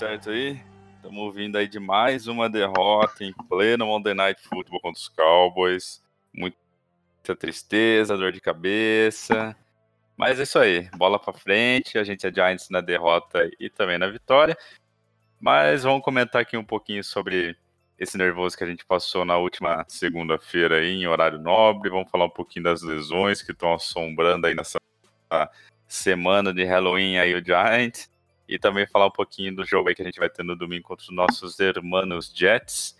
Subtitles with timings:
[0.00, 0.58] certo aí?
[0.96, 6.02] Estamos vindo aí de mais uma derrota em pleno Monday Night Football contra os Cowboys.
[6.32, 9.54] Muita tristeza, dor de cabeça.
[10.16, 11.98] Mas é isso aí, bola pra frente.
[11.98, 14.56] A gente é Giants na derrota e também na vitória.
[15.38, 17.54] Mas vamos comentar aqui um pouquinho sobre
[17.98, 21.90] esse nervoso que a gente passou na última segunda-feira aí em horário nobre.
[21.90, 24.80] Vamos falar um pouquinho das lesões que estão assombrando aí nessa
[25.86, 28.08] semana de Halloween aí o Giants.
[28.50, 30.82] E também falar um pouquinho do jogo aí que a gente vai ter no domingo
[30.82, 32.98] contra os nossos hermanos Jets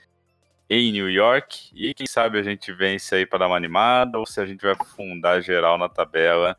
[0.70, 1.72] em New York.
[1.74, 4.62] E quem sabe a gente vence aí para dar uma animada ou se a gente
[4.62, 6.56] vai fundar geral na tabela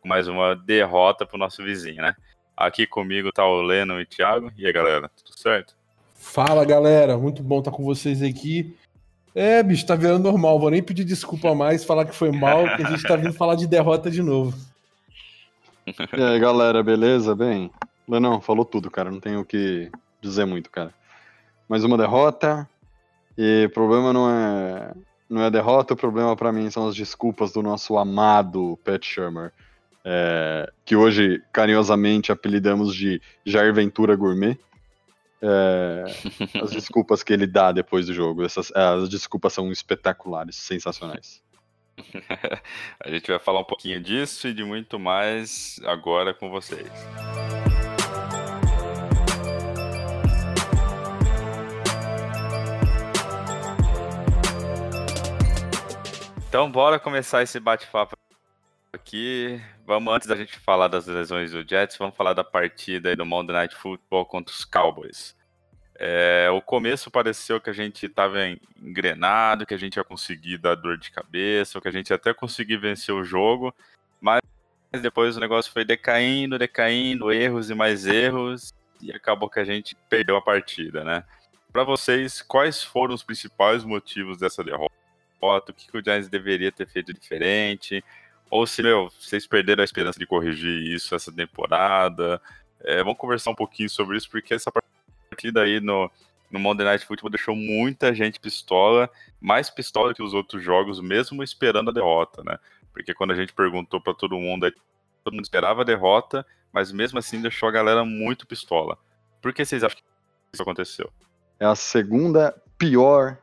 [0.00, 2.14] com mais uma derrota pro nosso vizinho, né?
[2.56, 4.52] Aqui comigo tá o Leno e o Thiago.
[4.56, 5.74] E aí, galera, tudo certo?
[6.14, 8.76] Fala galera, muito bom estar com vocês aqui.
[9.34, 10.60] É, bicho, tá virando normal.
[10.60, 13.56] Vou nem pedir desculpa mais, falar que foi mal, que a gente tá vindo falar
[13.56, 14.56] de derrota de novo.
[16.16, 17.34] E aí, galera, beleza?
[17.34, 17.68] Bem,
[18.08, 19.10] Lenão, falou tudo, cara.
[19.10, 20.92] Não tenho o que dizer muito, cara.
[21.68, 22.68] Mais uma derrota.
[23.36, 24.92] E o problema não é
[25.32, 29.50] não é derrota, o problema para mim são as desculpas do nosso amado Pat Shermer,
[30.04, 34.58] é, que hoje carinhosamente apelidamos de Jair Ventura Gourmet.
[35.40, 36.04] É,
[36.62, 41.42] as desculpas que ele dá depois do jogo, essas, as desculpas são espetaculares, sensacionais.
[43.02, 46.90] a gente vai falar um pouquinho disso e de muito mais agora com vocês.
[56.52, 58.14] Então, bora começar esse bate-papo
[58.92, 59.58] aqui.
[59.86, 63.56] Vamos, antes da gente falar das lesões do Jets, vamos falar da partida do Monday
[63.56, 65.34] Night Football contra os Cowboys.
[65.94, 68.38] É, o começo pareceu que a gente estava
[68.82, 72.34] engrenado, que a gente ia conseguir dar dor de cabeça, que a gente ia até
[72.34, 73.74] conseguir vencer o jogo,
[74.20, 74.42] mas
[75.00, 79.96] depois o negócio foi decaindo, decaindo, erros e mais erros, e acabou que a gente
[80.10, 81.24] perdeu a partida, né?
[81.72, 85.01] Para vocês, quais foram os principais motivos dessa derrota?
[85.42, 88.02] O que, que o Giants deveria ter feito diferente?
[88.48, 92.40] Ou se, meu, vocês perderam a esperança de corrigir isso essa temporada?
[92.80, 94.70] É, vamos conversar um pouquinho sobre isso, porque essa
[95.30, 96.08] partida aí no,
[96.50, 99.10] no Monday Night Football deixou muita gente pistola,
[99.40, 102.58] mais pistola que os outros jogos, mesmo esperando a derrota, né?
[102.92, 104.70] Porque quando a gente perguntou para todo mundo,
[105.24, 108.96] todo mundo esperava a derrota, mas mesmo assim deixou a galera muito pistola.
[109.40, 110.04] Por que vocês acham que
[110.52, 111.10] isso aconteceu?
[111.58, 113.38] É a segunda pior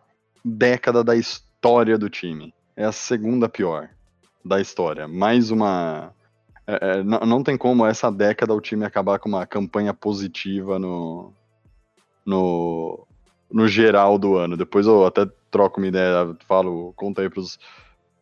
[0.45, 1.48] década da história
[1.97, 2.53] do time.
[2.75, 3.89] É a segunda pior
[4.43, 5.07] da história.
[5.07, 6.13] Mais uma.
[6.65, 10.79] É, é, não, não tem como essa década o time acabar com uma campanha positiva
[10.79, 11.33] no,
[12.25, 13.05] no,
[13.51, 14.55] no geral do ano.
[14.55, 17.59] Depois eu até troco uma ideia, falo, conta aí pros,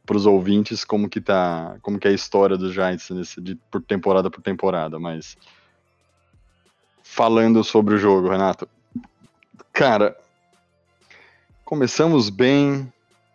[0.05, 3.81] pros ouvintes como que tá, como que é a história dos Giants nesse, de, por
[3.81, 5.37] temporada por temporada, mas
[7.03, 8.67] falando sobre o jogo, Renato.
[9.73, 10.17] Cara,
[11.65, 12.91] começamos bem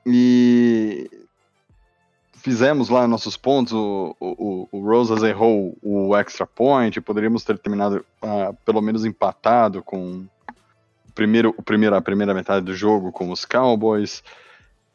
[0.06, 1.10] e
[2.34, 3.72] fizemos lá nossos pontos.
[3.72, 9.82] O, o, o Rosas errou o extra point, poderíamos ter terminado uh, pelo menos empatado
[9.82, 10.26] com
[11.08, 14.22] o primeiro, o primeiro, a primeira metade do jogo com os Cowboys.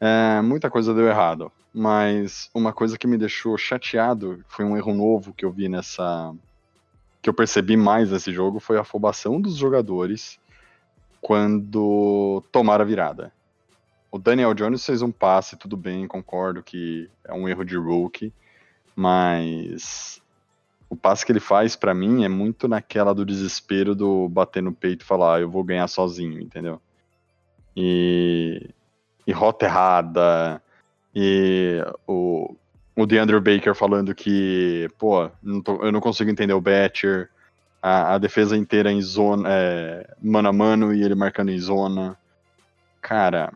[0.00, 4.94] É, muita coisa deu errado, mas uma coisa que me deixou chateado foi um erro
[4.94, 6.32] novo que eu vi nessa.
[7.20, 10.38] que eu percebi mais nesse jogo foi a afobação dos jogadores
[11.20, 13.32] quando tomaram a virada.
[14.10, 18.32] O Daniel Jones fez um passe, tudo bem, concordo que é um erro de rookie,
[18.96, 20.22] mas
[20.88, 24.72] o passe que ele faz para mim é muito naquela do desespero do bater no
[24.72, 26.80] peito e falar, ah, eu vou ganhar sozinho, entendeu?
[27.76, 28.70] E,
[29.26, 30.62] e rota errada,
[31.14, 32.54] e o,
[32.96, 37.28] o DeAndre Baker falando que, pô, não tô, eu não consigo entender o Batcher,
[37.82, 42.16] a, a defesa inteira em zona, é, mano a mano e ele marcando em zona.
[43.00, 43.52] Cara,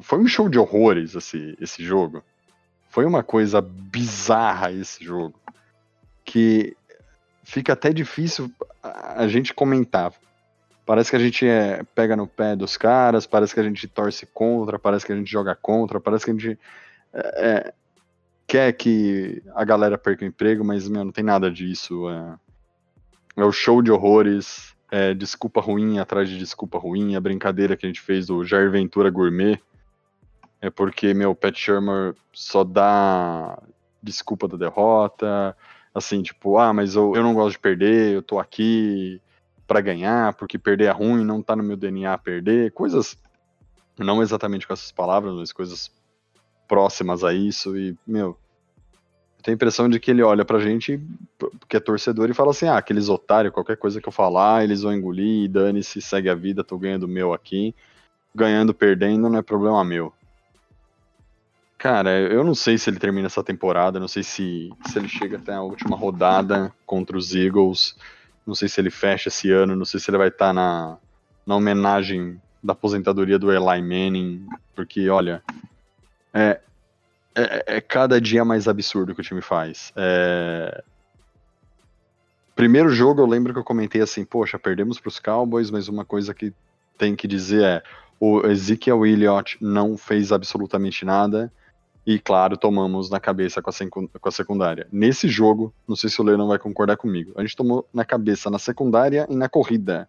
[0.00, 2.22] foi um show de horrores esse, esse jogo.
[2.88, 5.38] Foi uma coisa bizarra esse jogo.
[6.24, 6.76] Que
[7.42, 8.50] fica até difícil
[8.82, 10.12] a gente comentar.
[10.86, 14.26] Parece que a gente é, pega no pé dos caras, parece que a gente torce
[14.26, 16.58] contra, parece que a gente joga contra, parece que a gente
[17.12, 17.74] é, é
[18.46, 22.08] quer que a galera perca o emprego, mas meu, não tem nada disso.
[22.08, 22.34] É,
[23.36, 24.74] é o show de horrores.
[24.90, 28.70] é, desculpa ruim atrás de desculpa ruim, a brincadeira que a gente fez do Jair
[28.70, 29.60] Ventura Gourmet,
[30.60, 33.58] é porque, meu, Pat Shermer só dá
[34.02, 35.56] desculpa da derrota,
[35.94, 39.20] assim, tipo, ah, mas eu, eu não gosto de perder, eu tô aqui
[39.66, 43.16] para ganhar, porque perder é ruim, não tá no meu DNA perder, coisas,
[43.98, 45.90] não exatamente com essas palavras, mas coisas
[46.68, 48.36] próximas a isso, e, meu,
[49.40, 51.00] eu tenho a impressão de que ele olha pra gente,
[51.66, 54.82] que é torcedor, e fala assim: ah, aqueles otários, qualquer coisa que eu falar, eles
[54.82, 57.74] vão engolir, dane-se, segue a vida, tô ganhando meu aqui.
[58.34, 60.12] Ganhando, perdendo, não é problema meu.
[61.80, 65.38] Cara, eu não sei se ele termina essa temporada, não sei se, se ele chega
[65.38, 67.96] até a última rodada contra os Eagles,
[68.46, 70.98] não sei se ele fecha esse ano, não sei se ele vai estar tá na,
[71.46, 75.42] na homenagem da aposentadoria do Eli Manning, porque, olha,
[76.34, 76.60] é,
[77.34, 79.90] é, é, cada dia mais absurdo que o time faz.
[79.96, 80.84] É...
[82.54, 86.04] Primeiro jogo eu lembro que eu comentei assim, poxa, perdemos para os Cowboys, mas uma
[86.04, 86.52] coisa que
[86.98, 87.82] tem que dizer é
[88.20, 91.50] o Ezekiel Elliott não fez absolutamente nada
[92.06, 94.88] e, claro, tomamos na cabeça com a, secundária.
[94.90, 98.50] Nesse jogo, não sei se o Leandro vai concordar comigo, a gente tomou na cabeça
[98.50, 100.08] na secundária e na corrida.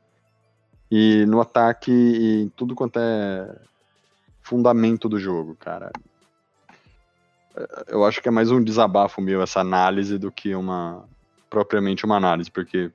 [0.89, 3.55] E no ataque e tudo quanto é
[4.41, 5.91] fundamento do jogo, cara
[7.87, 11.07] eu acho que é mais um desabafo meu essa análise do que uma
[11.49, 12.89] propriamente uma análise, porque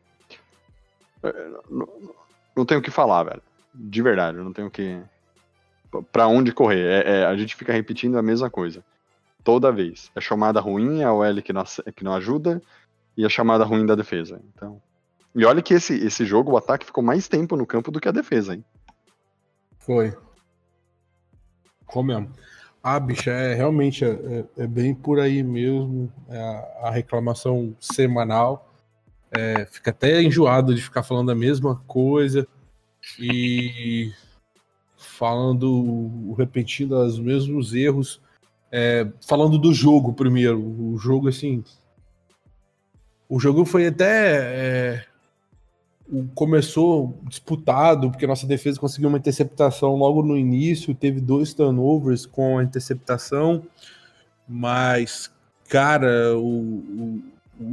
[1.23, 1.89] é, não,
[2.57, 3.43] não tenho o que falar, velho.
[3.75, 4.99] De verdade, eu não tenho que
[6.13, 7.05] para onde correr.
[7.05, 8.85] É, é, a gente fica repetindo a mesma coisa
[9.43, 10.11] toda vez.
[10.15, 12.61] A chamada ruim é o L que não, que não ajuda
[13.17, 14.41] e a chamada ruim da defesa.
[14.53, 14.81] Então,
[15.35, 18.09] e olha que esse, esse jogo, o ataque ficou mais tempo no campo do que
[18.09, 18.65] a defesa, hein?
[19.79, 20.17] Foi.
[21.81, 22.33] Ficou mesmo.
[22.83, 26.11] Ah, bicha, é realmente é, é, é bem por aí mesmo.
[26.29, 28.73] É a, a, reclamação semanal.
[29.31, 32.49] É, fica até enjoado de ficar falando a mesma coisa
[33.19, 34.13] e
[35.07, 38.21] falando, repetindo os mesmos erros.
[38.71, 40.61] É, falando do jogo primeiro.
[40.61, 41.65] O jogo, assim.
[43.29, 45.07] O jogo foi até é,
[46.35, 52.59] começou disputado, porque nossa defesa conseguiu uma interceptação logo no início, teve dois turnovers com
[52.59, 53.65] a interceptação,
[54.49, 55.31] mas,
[55.69, 57.23] cara, o, o,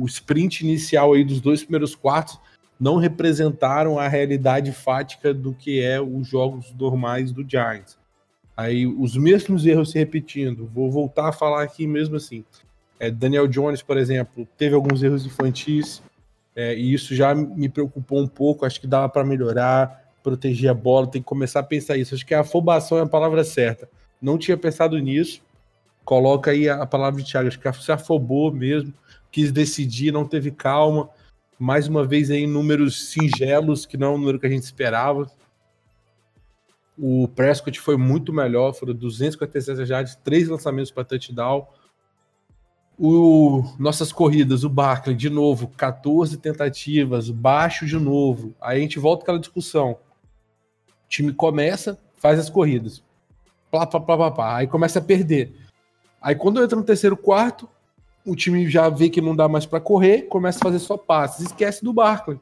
[0.01, 2.39] o sprint inicial aí dos dois primeiros quartos
[2.83, 7.97] não representaram a realidade fática do que é os jogos normais do Giants.
[8.57, 10.69] Aí os mesmos erros se repetindo.
[10.73, 12.43] Vou voltar a falar aqui mesmo assim.
[12.99, 16.03] É, Daniel Jones, por exemplo, teve alguns erros infantis.
[16.53, 18.65] É, e isso já me preocupou um pouco.
[18.65, 21.07] Acho que dava para melhorar, proteger a bola.
[21.07, 22.13] Tem que começar a pensar isso.
[22.13, 23.87] Acho que a afobação é a palavra certa.
[24.21, 25.41] Não tinha pensado nisso.
[26.03, 27.47] Coloca aí a, palavra de Thiago.
[27.47, 28.93] Acho que se afobou mesmo.
[29.31, 31.09] Quis decidir, não teve calma.
[31.63, 35.31] Mais uma vez aí, números singelos, que não é o número que a gente esperava.
[36.97, 41.65] O Prescott foi muito melhor, foram 257 yards, três lançamentos para touchdown.
[42.99, 48.53] O, nossas corridas, o Barkley, de novo, 14 tentativas, baixo de novo.
[48.59, 49.91] Aí a gente volta aquela discussão.
[49.91, 53.01] O time começa, faz as corridas.
[53.71, 54.57] Plá, plá, plá, plá, plá.
[54.57, 55.55] Aí começa a perder.
[56.21, 57.69] Aí quando entra no terceiro quarto,
[58.25, 61.47] o time já vê que não dá mais para correr, começa a fazer só passes.
[61.47, 62.39] Esquece do Barkley.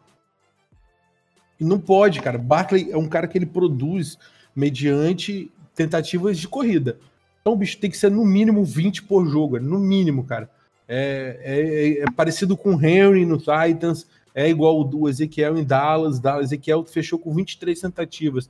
[1.59, 2.37] E não pode, cara.
[2.37, 4.17] Barkley é um cara que ele produz
[4.55, 6.97] mediante tentativas de corrida.
[7.41, 10.49] Então, bicho, tem que ser no mínimo 20 por jogo, no mínimo, cara.
[10.87, 16.19] É, é, é parecido com o Henry no Titans, é igual o Ezequiel em Dallas.
[16.19, 18.49] Dallas Ezequiel fechou com 23 tentativas.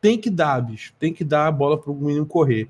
[0.00, 0.92] Tem que dar, bicho.
[0.98, 2.68] Tem que dar a bola para o menino correr.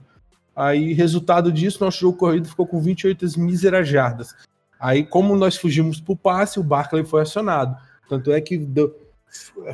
[0.55, 4.35] Aí, resultado disso, nosso jogo corrido ficou com 28 míseras jardas.
[4.79, 7.77] Aí, como nós fugimos para o passe, o Barkley foi acionado.
[8.09, 8.95] Tanto é que deu,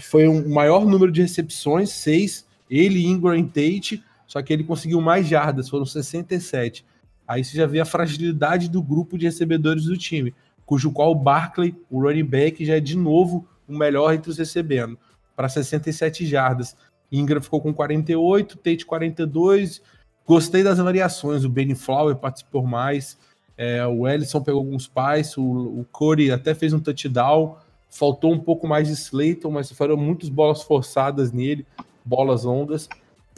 [0.01, 2.47] foi um maior número de recepções, seis.
[2.71, 6.85] Ele, Ingram Tate só que ele conseguiu mais jardas, foram 67.
[7.27, 10.35] Aí você já vê a fragilidade do grupo de recebedores do time,
[10.67, 14.37] cujo qual o Barkley, o running back, já é de novo o melhor entre os
[14.37, 14.99] recebendo,
[15.35, 16.77] para 67 jardas.
[17.11, 19.81] Ingram ficou com 48, Tate 42.
[20.29, 23.17] Gostei das variações, o Benny Flower participou mais,
[23.57, 27.57] é, o Ellison pegou alguns pais, o, o Corey até fez um touchdown.
[27.91, 31.67] Faltou um pouco mais de Slayton, mas foram muitas bolas forçadas nele,
[32.05, 32.87] bolas ondas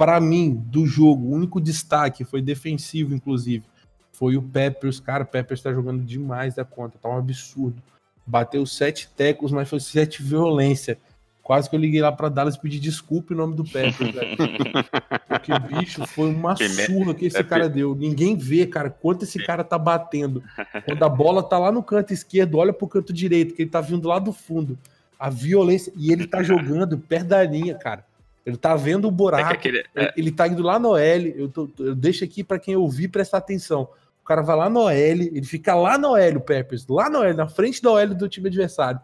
[0.01, 3.63] para mim, do jogo, o único destaque foi defensivo, inclusive.
[4.11, 4.99] Foi o Peppers.
[4.99, 7.83] Cara, o Peppers tá jogando demais da conta, tá um absurdo.
[8.27, 10.97] Bateu sete tecos, mas foi sete violência.
[11.51, 14.37] Quase que eu liguei lá para Dallas pedir desculpa em nome do Peppers, velho.
[15.29, 17.93] Porque, bicho, foi uma surra que esse é cara deu.
[17.93, 20.45] Ninguém vê, cara, quanto esse cara tá batendo.
[20.85, 23.81] Quando a bola tá lá no canto esquerdo, olha pro canto direito, que ele tá
[23.81, 24.79] vindo lá do fundo.
[25.19, 25.93] A violência.
[25.97, 28.05] E ele tá jogando perto da linha, cara.
[28.47, 29.49] Ele tá vendo o É buraco.
[29.49, 31.35] que aquele, Ele- Ele tá indo lá no L.
[31.37, 33.89] Eu, tô- eu deixo aqui pra quem ouvir prestar atenção.
[34.23, 37.25] O cara vai lá no L, ele fica lá no L, o Peppers, lá no
[37.25, 39.01] L, na frente do L do time adversário.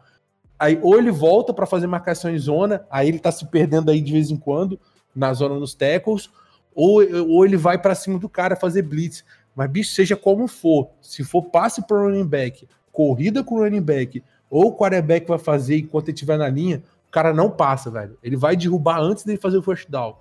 [0.58, 4.00] Aí, ou ele volta pra fazer marcação em zona, aí ele tá se perdendo aí
[4.00, 4.78] de vez em quando,
[5.14, 6.30] na zona nos tackles,
[6.74, 9.24] ou, ou ele vai pra cima do cara fazer blitz.
[9.54, 13.80] Mas, bicho, seja como for, se for passe pro running back, corrida com o running
[13.80, 17.90] back, ou o quarterback vai fazer enquanto ele estiver na linha, o cara não passa,
[17.90, 18.18] velho.
[18.22, 20.16] Ele vai derrubar antes dele fazer o first down.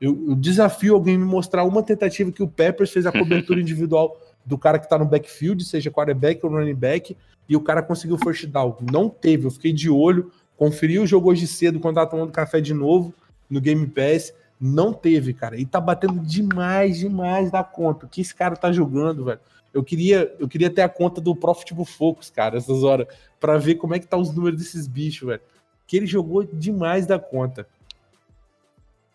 [0.00, 4.16] Eu, eu desafio alguém me mostrar uma tentativa que o Peppers fez a cobertura individual
[4.46, 7.16] do cara que tá no backfield, seja quarterback ou running back,
[7.48, 8.76] e o cara conseguiu first down.
[8.90, 12.60] Não teve, eu fiquei de olho, conferi o jogo hoje cedo quando tava tomando café
[12.60, 13.12] de novo
[13.50, 14.32] no Game Pass.
[14.58, 15.60] Não teve, cara.
[15.60, 18.06] E tá batendo demais, demais da conta.
[18.06, 19.40] O que esse cara tá jogando, velho?
[19.74, 23.06] Eu queria, eu queria ter a conta do Profitable Focus, cara, essas horas,
[23.38, 25.42] pra ver como é que tá os números desses bichos, velho.
[25.86, 27.66] Que ele jogou demais da conta.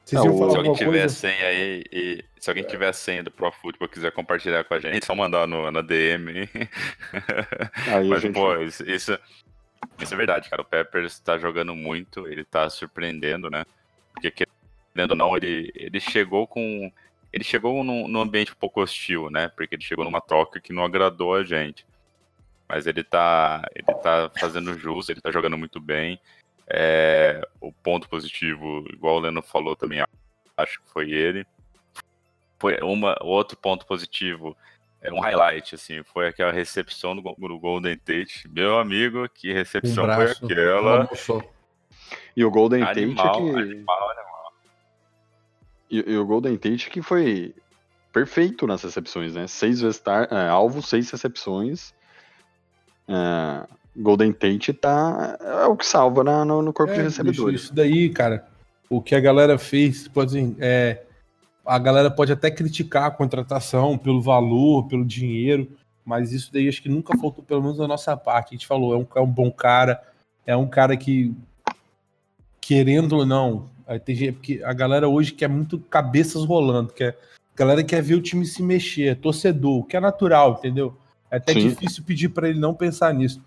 [0.06, 3.22] Vocês iam o- falar Se alguém tiver senha aí, e se alguém tiver a senha
[3.22, 6.50] do Pro Football e quiser compartilhar com a gente, é só mandar no, na DM.
[7.88, 9.18] Aí Mas, gente- pô, isso, isso,
[10.00, 10.64] isso é verdade, cara.
[10.64, 13.64] O Peppers tá jogando muito, ele tá surpreendendo, né?
[14.12, 16.92] Porque, querendo ou não, ele, ele chegou com.
[17.32, 19.48] Ele chegou num, num ambiente um pouco hostil, né?
[19.48, 21.86] Porque ele chegou numa troca que não agradou a gente.
[22.68, 26.20] Mas ele tá, ele tá fazendo jus, ele tá jogando muito bem.
[26.68, 30.04] É, o ponto positivo, igual o Leno falou também,
[30.58, 31.46] acho que foi ele.
[32.62, 34.56] Foi uma, outro ponto positivo,
[35.02, 38.48] é um highlight, assim, foi aquela recepção do, do Golden Tate.
[38.48, 41.10] Meu amigo, que Um recepção braço, foi aquela?
[42.38, 43.50] E o Golden Tate Animal, que.
[43.50, 44.54] animal, animal.
[45.90, 47.56] E, e o Golden Tate que foi
[48.14, 49.48] perfeito nas recepções, né?
[49.48, 51.96] Seis vezes tar, é, alvo, seis recepções.
[53.08, 55.36] É, Golden Tate tá.
[55.42, 57.62] É o que salva na- no, no corpo de É, bicho, recebedores.
[57.64, 58.48] isso daí, cara,
[58.88, 61.02] o que a galera fez, pode assim, é,
[61.66, 65.70] a galera pode até criticar a contratação pelo valor, pelo dinheiro,
[66.04, 68.50] mas isso daí acho que nunca faltou, pelo menos da nossa parte.
[68.50, 70.02] A gente falou, é um, é um bom cara,
[70.46, 71.34] é um cara que,
[72.60, 73.70] querendo ou não,
[74.06, 77.18] tem gente, porque a galera hoje quer muito cabeças rolando, quer,
[77.54, 80.98] a galera quer ver o time se mexer, é torcedor, o que é natural, entendeu?
[81.30, 81.70] É até Sim.
[81.70, 83.42] difícil pedir para ele não pensar nisso.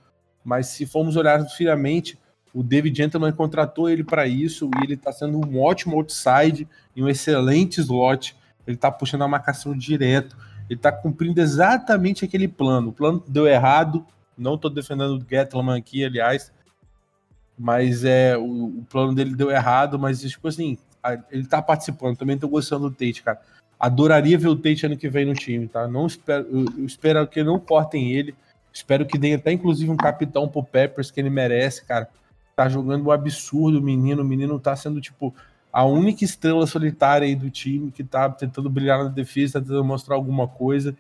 [0.45, 2.19] Mas se formos olhar friamente,
[2.55, 7.03] o David Gentleman contratou ele para isso e ele tá sendo um ótimo outside e
[7.03, 8.37] um excelente slot.
[8.67, 10.37] Ele tá puxando a marcação direto.
[10.71, 12.91] Ele tá cumprindo exatamente aquele plano.
[12.91, 14.07] O plano deu errado.
[14.39, 16.53] Não tô defendendo o Gettleman aqui, aliás.
[17.59, 22.17] Mas é o, o plano dele deu errado, mas tipo assim, a- ele tá participando.
[22.17, 23.41] Também tô gostando do Tate, cara.
[23.79, 25.87] Adoraria ver o Tate ano que vem no time, tá?
[25.87, 28.35] Não espero, eu, eu espero que não cortem ele.
[28.73, 32.09] Espero que deem até inclusive um capitão pro Peppers que ele merece, cara.
[32.55, 34.23] Tá jogando um absurdo o menino.
[34.23, 35.35] O menino tá sendo, tipo,
[35.73, 39.85] a única estrela solitária aí do time que tá tentando brilhar na defesa, tá tentando
[39.85, 40.97] mostrar alguma coisa.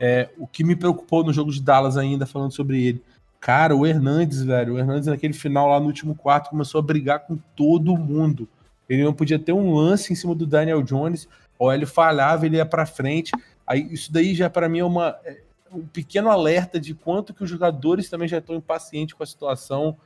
[0.00, 3.02] É, o que me preocupou no jogo de Dallas ainda, falando sobre ele.
[3.40, 7.20] Cara, o Hernandes, velho, o Hernandes naquele final lá no último quarto começou a brigar
[7.20, 8.48] com todo mundo.
[8.88, 11.28] Ele não podia ter um lance em cima do Daniel Jones,
[11.58, 13.30] ou ele falhava, ele ia pra frente.
[13.66, 17.44] Aí isso daí já para mim é uma é um pequeno alerta de quanto que
[17.44, 19.96] os jogadores também já estão impacientes com a situação.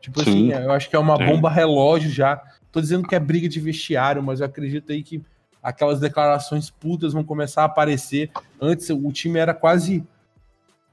[0.00, 0.52] Tipo Sim.
[0.52, 1.26] assim, eu acho que é uma Sim.
[1.26, 2.40] bomba relógio já.
[2.70, 5.22] Tô dizendo que é briga de vestiário, mas eu acredito aí que
[5.62, 8.30] aquelas declarações putas vão começar a aparecer.
[8.60, 10.04] Antes o time era quase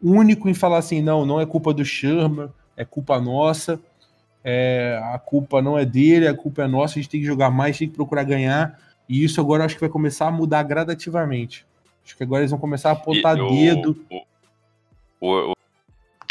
[0.02, 3.80] único em falar assim, não, não é culpa do Sherman, é culpa nossa.
[4.44, 7.50] É, a culpa não é dele, a culpa é nossa, a gente tem que jogar
[7.50, 8.80] mais, tem que procurar ganhar.
[9.10, 11.66] E isso agora eu acho que vai começar a mudar gradativamente.
[12.04, 14.06] Acho que agora eles vão começar a apontar E o- dedo.
[15.20, 15.54] O, o,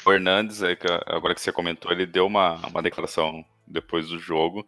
[0.05, 4.67] o- Hernandes, é agora que você comentou, ele deu uma, uma declaração depois do jogo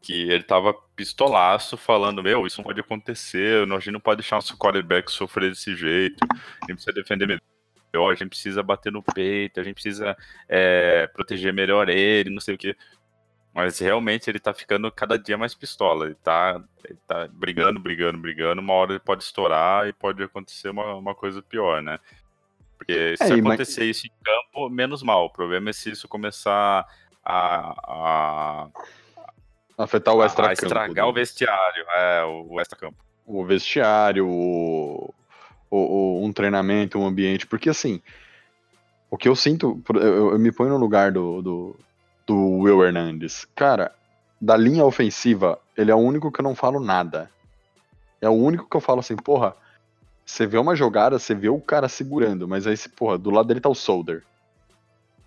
[0.00, 4.36] que ele tava pistolaço falando, meu, isso não pode acontecer, a gente não pode deixar
[4.36, 9.02] nosso quarterback sofrer desse jeito, a gente precisa defender melhor, a gente precisa bater no
[9.02, 10.16] peito, a gente precisa
[10.48, 12.76] é, proteger melhor ele, não sei o que.
[13.52, 16.06] Mas realmente ele tá ficando cada dia mais pistola.
[16.06, 18.60] Ele tá, ele tá brigando, brigando, brigando.
[18.60, 21.98] Uma hora ele pode estourar e pode acontecer uma, uma coisa pior, né?
[22.88, 25.26] Porque se É, e mas- acontecer isso em campo, menos mal.
[25.26, 26.86] O problema é se isso começar
[27.22, 28.68] a, a,
[29.76, 32.96] Afetar o a extra estragar o vestiário, é, o, extra-campo.
[33.26, 35.14] o vestiário, o,
[35.70, 35.76] o-
[36.20, 38.00] o- um treinamento, um ambiente, porque assim,
[39.10, 41.76] o que eu sinto, eu, eu- eu me ponho no lugar do, do,
[42.26, 43.44] do Will Hernandes.
[43.54, 43.94] Cara,
[44.40, 47.30] da linha ofensiva, ele é o único que eu não falo nada.
[48.20, 49.54] É o único que eu falo assim, porra,
[50.28, 53.60] você vê uma jogada, você vê o cara segurando, mas aí, porra, do lado dele
[53.60, 54.22] tá o Solder.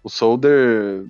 [0.04, 1.06] O Solder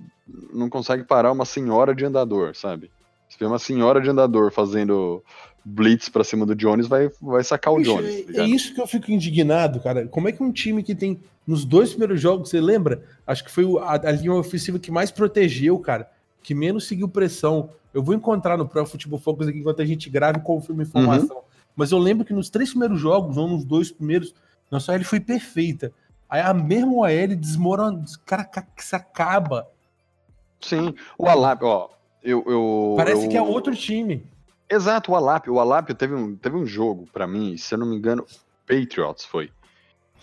[0.53, 2.89] não consegue parar uma senhora de andador, sabe?
[3.27, 5.21] Se vê uma senhora de andador fazendo
[5.63, 8.25] blitz pra cima do Jones, vai, vai sacar o Jones.
[8.27, 10.07] tá é, isso que eu fico indignado, cara.
[10.07, 13.03] Como é que um time que tem nos dois primeiros jogos, você lembra?
[13.27, 16.09] Acho que foi a, a linha ofensiva que mais protegeu, cara,
[16.41, 17.69] que menos seguiu pressão.
[17.93, 20.85] Eu vou encontrar no Pro Football Focus aqui enquanto a gente grava e confirma a
[20.85, 21.41] informação.
[21.75, 24.33] Mas eu lembro que nos três primeiros jogos, ou nos dois primeiros,
[24.69, 25.91] nossa OL foi perfeita.
[26.29, 29.67] Aí a mesma OL desmorona, cara, ca- se acaba.
[30.61, 31.89] Sim, o Alap, ó.
[32.23, 34.23] Eu, eu, Parece eu- que é outro time.
[34.69, 35.49] Exato, o Alap.
[35.49, 38.25] O Alap teve um, teve um jogo, pra mim, se eu não me engano,
[38.67, 39.51] Patriots foi.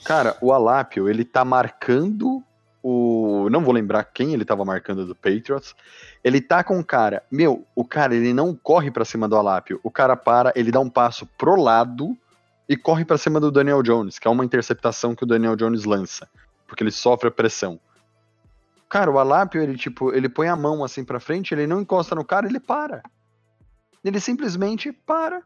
[0.05, 2.43] Cara, o Alápio, ele tá marcando
[2.83, 3.49] o.
[3.51, 5.75] Não vou lembrar quem ele tava marcando do Patriots.
[6.23, 7.23] Ele tá com o cara.
[7.31, 9.81] Meu, o cara, ele não corre pra cima do Alápio.
[9.83, 12.17] O cara para, ele dá um passo pro lado
[12.69, 15.85] e corre pra cima do Daniel Jones, que é uma interceptação que o Daniel Jones
[15.85, 16.29] lança.
[16.67, 17.81] Porque ele sofre a pressão.
[18.89, 22.15] Cara, o Alápio, ele tipo, ele põe a mão assim pra frente, ele não encosta
[22.15, 23.03] no cara, ele para.
[24.05, 25.43] Ele simplesmente para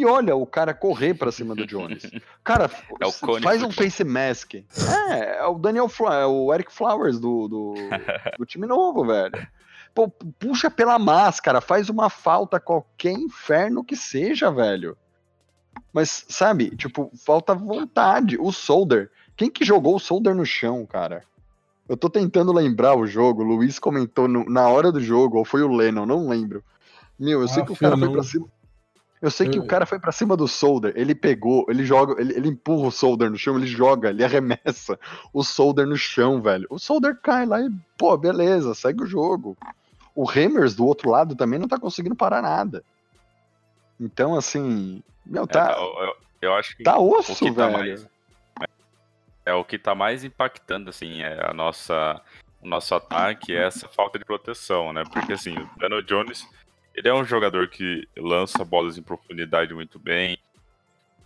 [0.00, 2.02] e olha o cara correr pra cima do Jones.
[2.44, 2.70] Cara,
[3.00, 4.54] É faz um face mask.
[4.54, 7.74] É, é o Daniel Fla é o Eric Flowers do, do,
[8.38, 9.46] do time novo, velho.
[9.94, 14.96] Pô, puxa pela máscara, faz uma falta qualquer inferno que seja, velho.
[15.92, 18.36] Mas, sabe, tipo, falta vontade.
[18.40, 19.10] O Solder.
[19.36, 21.22] Quem que jogou o Solder no chão, cara?
[21.88, 23.42] Eu tô tentando lembrar o jogo.
[23.42, 26.64] O Luiz comentou no- na hora do jogo, ou foi o Lennon, não lembro.
[27.18, 28.12] Meu, eu sei Ah, que o cara o foi não.
[28.14, 28.46] pra cima.
[29.24, 32.34] Eu sei que o cara foi pra cima do Solder, ele pegou, ele joga, ele,
[32.34, 35.00] ele empurra o Solder no chão, ele joga, ele arremessa
[35.32, 36.66] o Solder no chão, velho.
[36.68, 39.56] O Solder cai lá e, pô, beleza, segue o jogo.
[40.14, 42.84] O Hammers do outro lado também não tá conseguindo parar nada.
[43.98, 47.66] Então, assim, meu, É, tá, eu, eu- eu acho que tá o osso, que tá
[47.68, 47.72] velho.
[47.78, 48.06] mais
[49.46, 52.20] é o que tá mais impactando assim é a nossa
[52.62, 55.02] o nosso ataque é essa falta de proteção, né?
[55.10, 56.46] Porque assim, o Daniel Jones,
[56.94, 60.38] ele é um jogador que lança bolas em profundidade muito bem,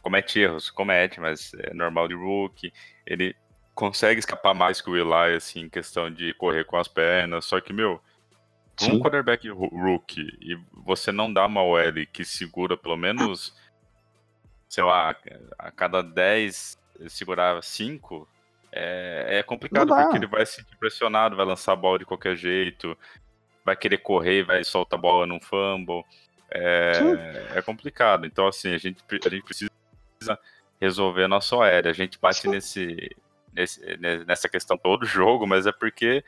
[0.02, 2.72] comete erros, comete, mas é normal de rookie.
[3.06, 3.34] Ele
[3.74, 7.60] consegue escapar mais que o Eli assim, em questão de correr com as pernas, só
[7.60, 8.00] que meu,
[8.74, 9.00] pra um Sim.
[9.00, 13.54] quarterback rookie e você não dá uma OL que segura pelo menos
[14.68, 15.16] sei lá,
[15.58, 18.28] a cada 10 ele segurar 5,
[18.70, 22.36] é, é complicado, porque ele vai se sentir pressionado, vai lançar a bola de qualquer
[22.36, 22.96] jeito,
[23.68, 26.02] vai querer correr, vai soltar a bola num fumble.
[26.50, 28.26] É, é complicado.
[28.26, 29.70] Então, assim, a gente, a gente precisa
[30.80, 31.64] resolver a nossa OL.
[31.64, 33.14] A gente bate nesse,
[33.52, 36.24] nesse, ne- nessa questão todo jogo, mas é porque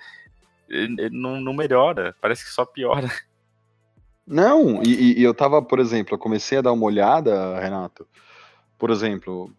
[0.69, 3.09] ele não, não melhora, parece que só piora.
[4.27, 8.07] Não, e, e- eu tava, por exemplo, eu comecei a dar uma olhada, Renato.
[8.79, 9.53] Por exemplo,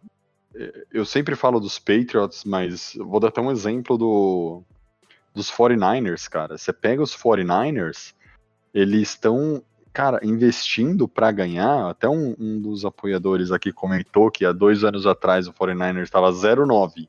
[0.56, 4.64] eh, eu sempre falo dos Patriots, mas vou dar até um exemplo do,
[5.34, 6.58] dos 49ers, cara.
[6.58, 8.14] Você pega os 49ers,
[8.74, 9.64] eles estão,
[9.94, 11.90] cara, investindo pra ganhar.
[11.90, 16.32] Até um, um dos apoiadores aqui comentou que há dois anos atrás o 49ers estava
[16.32, 17.08] 0-9.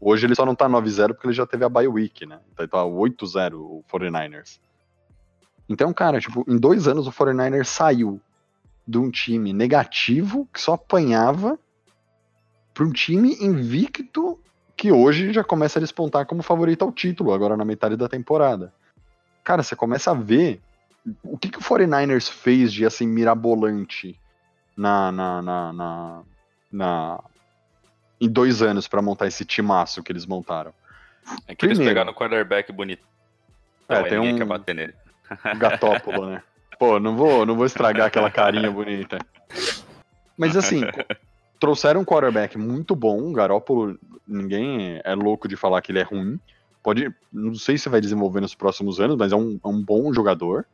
[0.00, 2.38] Hoje ele só não tá 9-0 porque ele já teve a bye week, né?
[2.52, 4.58] Então tá 8-0 o 49ers.
[5.66, 8.20] Então, cara, tipo, em dois anos o 49ers saiu
[8.86, 11.58] de um time negativo que só apanhava
[12.74, 14.38] para um time invicto
[14.76, 18.72] que hoje já começa a despontar como favorito ao título, agora na metade da temporada.
[19.42, 20.60] Cara, você começa a ver
[21.22, 24.18] o que, que o 49ers fez de assim mirabolante
[24.76, 26.22] na, na, na, na,
[26.72, 27.24] na-
[28.20, 30.72] em dois anos para montar esse timaço que eles montaram.
[31.46, 31.84] É que eles Primeiro.
[31.84, 33.02] pegaram o quarterback bonito.
[33.88, 34.94] É, Então, tem um- quer bater nele.
[35.58, 36.42] Gatópolo, né?
[36.78, 39.18] Pô, não vou, não vou estragar aquela carinha bonita.
[40.36, 40.80] Mas assim,
[41.64, 43.98] trouxeram um quarterback muito bom, Garópolo,
[44.28, 46.38] ninguém é louco de falar que ele é ruim.
[46.82, 50.12] Pode, não sei se vai desenvolver nos próximos anos, mas é um, é um bom
[50.12, 50.66] jogador.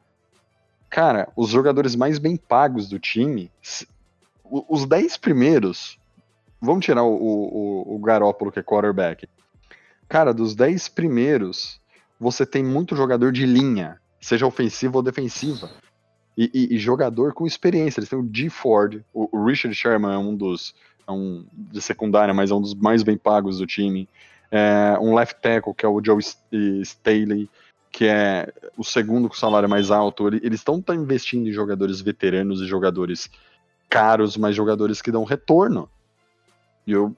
[0.88, 3.53] Cara, os jogadores mais bem pagos do time,
[4.44, 5.96] os 10 primeiros,
[6.61, 9.29] vamos tirar o, o, o Garópolo, que é quarterback.
[10.09, 11.81] Cara, dos 10 primeiros,
[12.18, 15.70] você tem muito jogador de linha, seja ofensiva ou defensiva.
[16.42, 18.00] E, e- e jogador com experiência.
[18.00, 18.48] Eles têm o D.
[18.48, 20.74] Ford, o, o Richard Sherman é um dos.
[21.07, 24.09] É um de secundária, mas é um dos mais bem pagos do time.
[24.50, 26.18] É, um left tackle, que é o Joe
[26.83, 27.50] Staley,
[27.92, 30.29] que é o segundo com salário mais alto.
[30.29, 33.29] Ele- Eles estão investindo em jogadores veteranos e jogadores
[33.88, 35.90] caros, mas jogadores que dão retorno.
[36.87, 37.14] E, eu,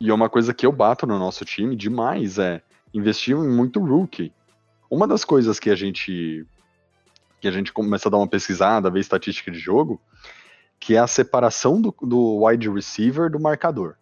[0.00, 2.60] e é uma coisa que eu bato no nosso time demais, é
[2.92, 4.32] investir em muito rookie.
[4.90, 6.44] Uma das coisas que a gente
[7.46, 10.00] que a gente começa a dar uma pesquisada, ver estatística de jogo,
[10.80, 13.94] que é a separação do, do wide receiver do marcador.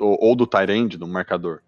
[0.00, 1.60] Ou, ou do tight end do marcador.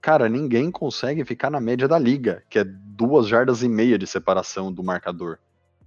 [0.00, 4.06] cara, ninguém consegue ficar na média da liga, que é duas jardas e meia de
[4.06, 5.38] separação do marcador.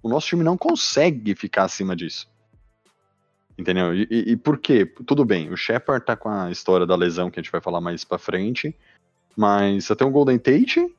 [0.02, 2.30] O nosso time não consegue ficar acima disso.
[3.58, 3.92] Entendeu?
[3.92, 4.86] E, e, e por quê?
[4.86, 7.80] Tudo bem, o Shepard tá com a história da lesão que a gente vai falar
[7.80, 8.72] mais pra frente,
[9.36, 10.94] mas você tem o Golden Tate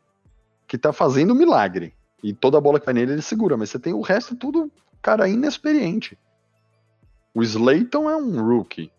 [0.67, 1.93] que tá fazendo milagre.
[2.23, 5.27] E toda bola que vai nele ele segura, mas você tem o resto tudo, cara,
[5.27, 6.17] inexperiente.
[7.33, 8.91] O Slayton é um rookie.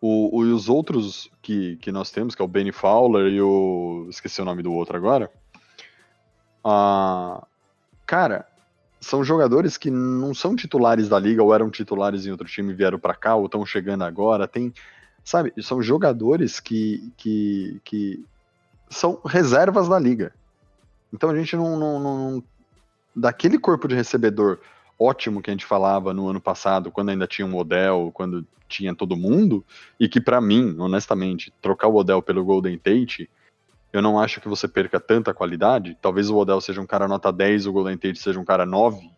[0.00, 4.06] O, o, os outros que, que nós temos, que é o Benny Fowler e o.
[4.08, 5.30] Esqueci o nome do outro agora.
[6.64, 7.46] Ah,
[8.06, 8.46] cara,
[9.00, 12.74] são jogadores que não são titulares da liga ou eram titulares em outro time e
[12.74, 14.46] vieram para cá ou estão chegando agora.
[14.46, 14.72] Tem,
[15.24, 18.24] sabe, são jogadores que, que, que
[18.90, 20.34] são reservas da liga.
[21.12, 22.44] Então a gente não, não, não,
[23.14, 24.60] daquele corpo de recebedor
[24.98, 28.94] ótimo que a gente falava no ano passado, quando ainda tinha um Odell, quando tinha
[28.94, 29.64] todo mundo,
[29.98, 33.28] e que para mim, honestamente, trocar o Odell pelo Golden Tate,
[33.92, 35.96] eu não acho que você perca tanta qualidade.
[36.00, 39.10] Talvez o Odell seja um cara nota 10, o Golden Tate seja um cara 9.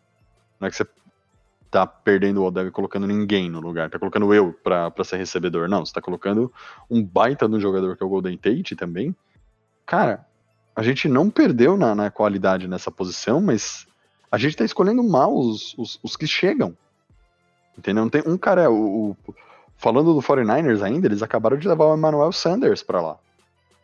[0.59, 0.87] Não é que você
[1.69, 5.17] tá perdendo o Odell e colocando ninguém no lugar, tá colocando eu pra, pra ser
[5.17, 5.67] recebedor.
[5.67, 6.51] Não, você tá colocando
[6.89, 9.15] um baita no jogador que é o Golden Tate também.
[9.85, 10.25] Cara,
[10.75, 13.85] a gente não perdeu na, na qualidade nessa posição, mas
[14.31, 16.75] a gente tá escolhendo mal os, os, os que chegam.
[17.77, 18.03] Entendeu?
[18.03, 18.69] Não tem um cara.
[18.69, 19.17] O, o,
[19.77, 23.17] falando do 49ers ainda, eles acabaram de levar o Emmanuel Sanders para lá.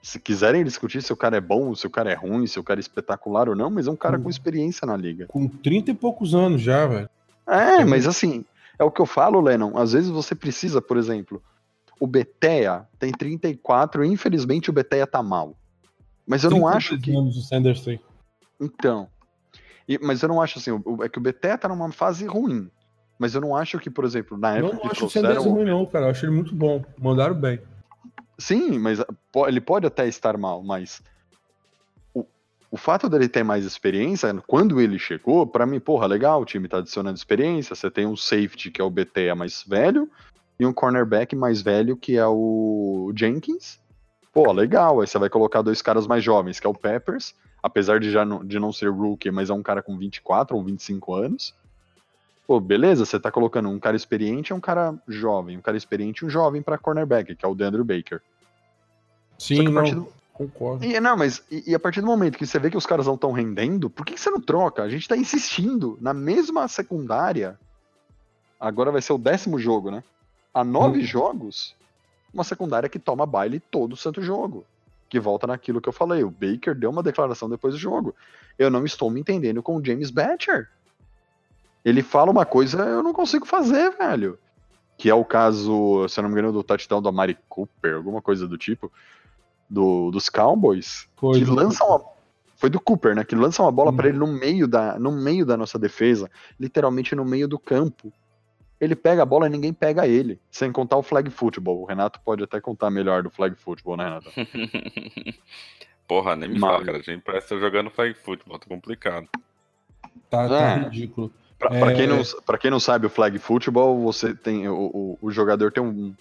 [0.01, 2.63] Se quiserem discutir se o cara é bom, se o cara é ruim, se o
[2.63, 5.25] cara é espetacular ou não, mas é um cara com experiência na liga.
[5.27, 7.09] Com 30 e poucos anos já, velho.
[7.45, 8.45] É, mas assim,
[8.77, 9.77] é o que eu falo, Lennon.
[9.77, 11.43] Às vezes você precisa, por exemplo,
[11.99, 15.55] o Betea tem 34 e infelizmente o Betea tá mal.
[16.29, 17.09] Mas eu não acho que.
[17.09, 17.99] Anos o Sanders tem.
[18.61, 19.09] Então.
[19.87, 20.69] E, mas eu não acho assim,
[21.03, 22.69] é que o Betea tá numa fase ruim.
[23.17, 24.75] Mas eu não acho que, por exemplo, na época.
[24.75, 26.05] Eu não acho o Sanders ruim, não, cara.
[26.05, 26.85] Eu acho ele muito bom.
[26.99, 27.59] Mandaram bem.
[28.37, 29.03] Sim, mas
[29.47, 31.01] ele pode até estar mal, mas
[32.13, 32.23] o,
[32.69, 36.67] o fato dele ter mais experiência, quando ele chegou, para mim, porra, legal, o time
[36.67, 40.09] tá adicionando experiência, você tem um safety que é o BT mais velho,
[40.57, 43.79] e um cornerback mais velho que é o Jenkins.
[44.33, 47.99] Pô, legal, aí você vai colocar dois caras mais jovens, que é o Peppers, apesar
[47.99, 51.13] de já não, de não ser rookie, mas é um cara com 24 ou 25
[51.13, 51.53] anos.
[52.45, 56.23] Pô, beleza, você tá colocando um cara experiente e um cara jovem, um cara experiente
[56.23, 58.21] e um jovem para cornerback, que é o Deandre Baker.
[59.37, 60.13] Sim, não, do...
[60.33, 60.83] concordo.
[60.83, 63.05] E, não, mas e, e, a partir do momento que você vê que os caras
[63.05, 64.83] não estão rendendo, por que, que, você não troca?
[64.83, 67.57] A gente tá insistindo na mesma secundária.
[68.59, 70.03] Agora vai ser o décimo jogo, né?
[70.53, 71.03] Há nove hum.
[71.03, 71.75] jogos,
[72.33, 74.65] uma secundária que toma baile todo o santo jogo.
[75.09, 76.23] Que volta naquilo que eu falei.
[76.23, 78.15] O Baker deu uma declaração depois do jogo.
[78.57, 80.69] Eu não estou me entendendo com o James Batcher.
[81.83, 84.37] Ele fala uma coisa, eu não consigo fazer, velho.
[84.97, 88.21] Que é o caso, se eu não me engano, do touchdown da Mari Cooper, alguma
[88.21, 88.91] coisa do tipo
[89.69, 92.03] do, dos Cowboys, Foi que lança uma,
[92.57, 93.23] foi do Cooper, né?
[93.23, 93.95] Que lança uma bola hum.
[93.95, 98.11] para ele no meio da no meio da nossa defesa, literalmente no meio do campo.
[98.79, 101.81] Ele pega a bola e ninguém pega ele, sem contar o flag football.
[101.81, 104.31] O Renato pode até contar melhor do flag football, né, Renato?
[106.07, 106.71] Porra, nem me Mas...
[106.71, 106.97] fala, cara.
[106.97, 109.27] A gente parece estar jogando flag football, tá complicado.
[110.29, 110.75] Tá, tá é.
[110.79, 111.31] ridículo.
[111.59, 111.79] Pra, é...
[111.79, 114.67] pra, quem não, pra quem não sabe o flag football, você tem.
[114.67, 116.15] O, o, o jogador tem um,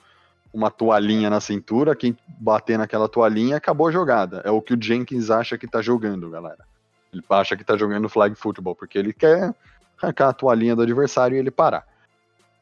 [0.53, 4.43] uma toalhinha na cintura, quem bater naquela toalhinha acabou a jogada.
[4.45, 6.67] É o que o Jenkins acha que tá jogando, galera.
[7.13, 9.55] Ele acha que tá jogando flag football, porque ele quer
[10.03, 11.87] arrancar a toalhinha do adversário e ele parar.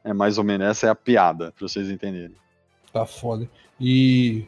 [0.06, 2.36] É mais ou menos, essa é a piada, pra vocês entenderem.
[2.92, 3.48] Tá foda.
[3.80, 4.46] E,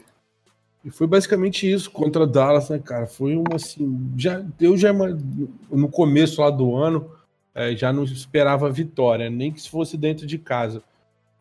[0.83, 3.05] e foi basicamente isso contra Dallas, né, cara?
[3.05, 4.11] Foi uma assim.
[4.17, 7.11] Já, eu já no começo lá do ano
[7.53, 10.81] é, já não esperava vitória, nem que se fosse dentro de casa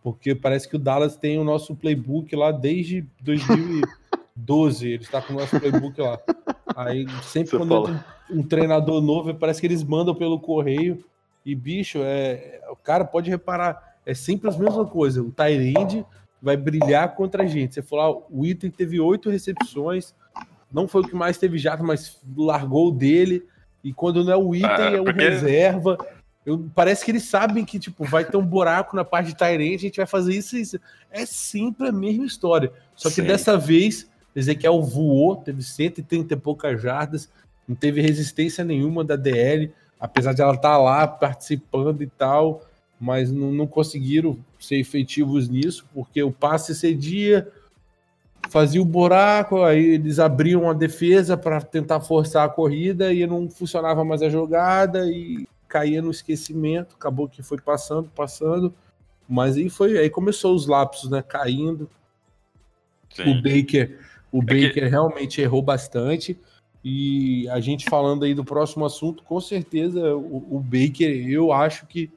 [0.02, 4.88] porque parece que o Dallas tem o nosso playbook lá desde 2012.
[4.88, 6.18] ele está com o nosso playbook lá.
[6.74, 11.04] Aí sempre Você quando entra um, um, treinador novo, parece que eles mandam pelo correio.
[11.44, 15.22] E bicho, é, o cara pode reparar, é sempre a mesma coisa.
[15.22, 16.02] O Tyrande
[16.40, 17.74] vai brilhar contra a gente.
[17.74, 20.14] Você falou, ah, o Item teve oito recepções,
[20.72, 23.44] não foi o que mais teve jato, mas largou dele.
[23.84, 25.28] E quando não é o Item, ah, é o porque...
[25.28, 25.98] reserva.
[26.46, 29.74] Eu, parece que eles sabem que, tipo, vai ter um buraco na parte de Tyrande,
[29.74, 30.80] a gente vai fazer isso e isso.
[31.10, 32.72] É sempre a mesma história.
[32.94, 33.24] Só que Sim.
[33.24, 37.28] dessa vez, Ezequiel voou, teve 130 e poucas jardas,
[37.68, 42.62] não teve resistência nenhuma da DL, apesar de ela estar tá lá participando e tal,
[43.00, 47.48] mas não, não conseguiram ser efetivos nisso, porque o passe cedia,
[48.48, 53.48] fazia o buraco, aí eles abriam a defesa para tentar forçar a corrida e não
[53.48, 58.74] funcionava mais a jogada e caía no esquecimento, acabou que foi passando, passando,
[59.28, 61.88] mas aí foi, aí começou os lapsos, né, caindo.
[63.14, 63.30] Sim.
[63.38, 63.98] O Baker
[64.32, 66.38] O É que- Baker realmente errou bastante.
[66.84, 71.86] E a gente falando aí do próximo assunto, com certeza o, o Baker, eu acho
[71.86, 72.10] que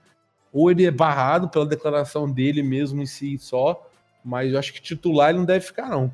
[0.51, 3.89] ou ele é barrado pela declaração dele mesmo em si só,
[4.23, 6.11] mas eu acho que titular ele não deve ficar, não.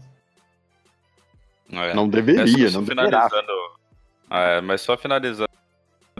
[1.71, 1.93] É.
[1.93, 3.51] Não É, deveria, só não finalizando,
[4.29, 5.49] é, mas só finalizando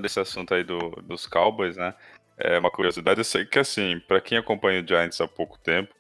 [0.03, 1.93] esse assunto aí do, dos Cowboys, né?
[2.37, 5.93] É uma curiosidade, eu sei que assim, pra quem acompanha o Giants há pouco tempo,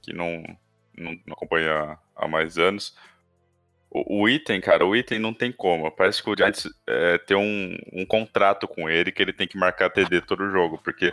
[0.00, 0.42] que não,
[0.96, 2.94] não, não acompanha há mais anos,
[3.90, 5.90] o, o item, cara, o item não tem como.
[5.90, 9.58] Parece que o Giants é, tem um, um contrato com ele que ele tem que
[9.58, 11.12] marcar TD todo jogo, porque,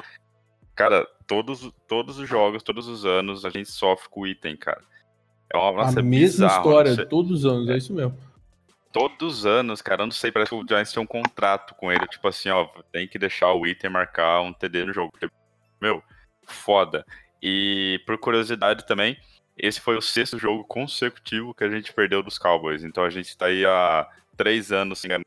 [0.76, 4.82] cara, todos, todos os jogos, todos os anos, a gente sofre com o item, cara.
[5.52, 8.18] É uma nossa, a é mesma bizarro, história, sei- todos os anos, é isso mesmo.
[8.92, 11.92] todos os anos, cara, eu não sei, parece que o Giants tem um contrato com
[11.92, 15.12] ele, tipo assim, ó, tem que deixar o item marcar um TD no jogo.
[15.82, 16.02] Meu,
[16.48, 17.06] foda.
[17.42, 19.18] E por curiosidade também,
[19.58, 22.84] esse foi o sexto jogo consecutivo que a gente perdeu dos Cowboys.
[22.84, 24.08] Então a gente tá aí há
[24.38, 25.22] três anos sem ganhar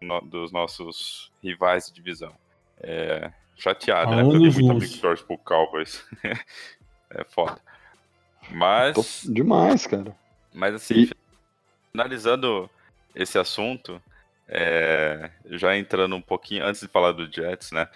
[0.00, 2.32] no- dos nossos rivais de divisão.
[2.80, 4.22] É, chateado, Há né?
[4.22, 4.56] Eu luz.
[4.56, 6.04] amigo que torce pro Cowboys.
[7.10, 7.58] é foda.
[8.50, 8.94] Mas.
[8.94, 10.16] Tô- Demais, cara.
[10.54, 11.10] Mas assim, E-
[11.92, 12.70] finalizando
[13.14, 14.00] esse assunto,
[14.48, 17.88] é, já entrando um pouquinho, antes de falar do Jets, né?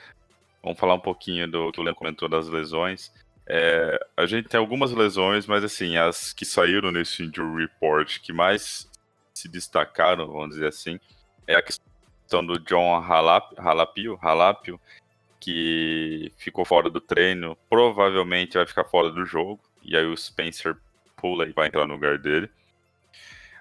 [0.63, 3.13] Vamos falar um pouquinho do que o Leandro comentou das lesões.
[3.47, 8.33] É, a gente tem algumas lesões, mas assim, as que saíram nesse injury report que
[8.33, 8.89] mais
[9.35, 11.01] se destacaram, vamos dizer assim,
[11.47, 14.81] é a questão do John Halap, Halapio, Halapio,
[15.43, 20.77] que ficou fora do treino, provavelmente vai ficar fora do jogo, e aí o Spencer
[21.17, 22.49] Pulley vai entrar no lugar dele.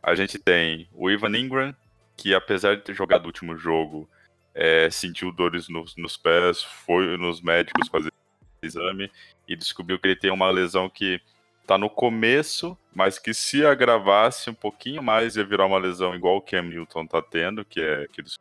[0.03, 1.75] A gente tem o Ivan Ingram,
[2.15, 4.07] que apesar de ter jogado o último jogo,
[4.53, 8.13] é, sentiu dores nos, nos pés, foi nos médicos fazer
[8.61, 9.11] exame
[9.47, 11.19] e descobriu que ele tem uma lesão que
[11.65, 16.37] tá no começo, mas que se agravasse um pouquinho mais ia virar uma lesão igual
[16.37, 18.37] o Cam Newton tá tendo, que é que eles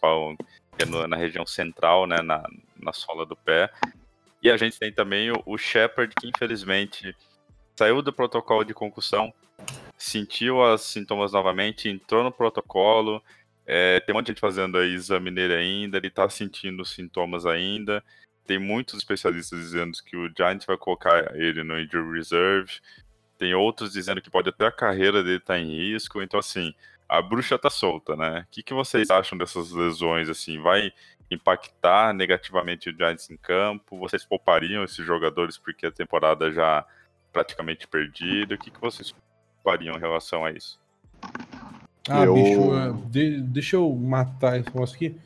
[0.00, 0.36] falam
[0.76, 2.42] que é no- na região central, né, na,
[2.80, 3.70] na sola do pé.
[4.42, 7.14] E a gente tem também o, o Shepard, que infelizmente
[7.76, 9.32] saiu do protocolo de concussão,
[9.96, 13.22] sentiu os sintomas novamente, entrou no protocolo.
[13.66, 16.90] é, tem um monte de gente fazendo aí exame nele ainda, ele tá sentindo os
[16.90, 18.02] sintomas ainda.
[18.44, 22.72] Tem muitos especialistas dizendo que o Giants vai colocar ele no injury reserve.
[23.38, 26.20] Tem outros dizendo que pode até a carreira dele estar em risco.
[26.20, 26.74] Então, assim,
[27.18, 28.40] a bruxa tá solta, né?
[28.40, 30.28] O que, que vocês acham dessas lesões?
[30.28, 30.90] Assim, vai
[31.30, 33.98] impactar negativamente o Giants em campo?
[33.98, 36.84] Vocês poupariam esses jogadores porque a temporada já
[37.32, 38.54] praticamente perdida?
[38.54, 39.14] O que, que vocês
[39.62, 40.80] fariam em relação a isso?
[42.08, 45.16] Ah, Eu- bicho, é, de- deixa eu matar esse negócio aqui,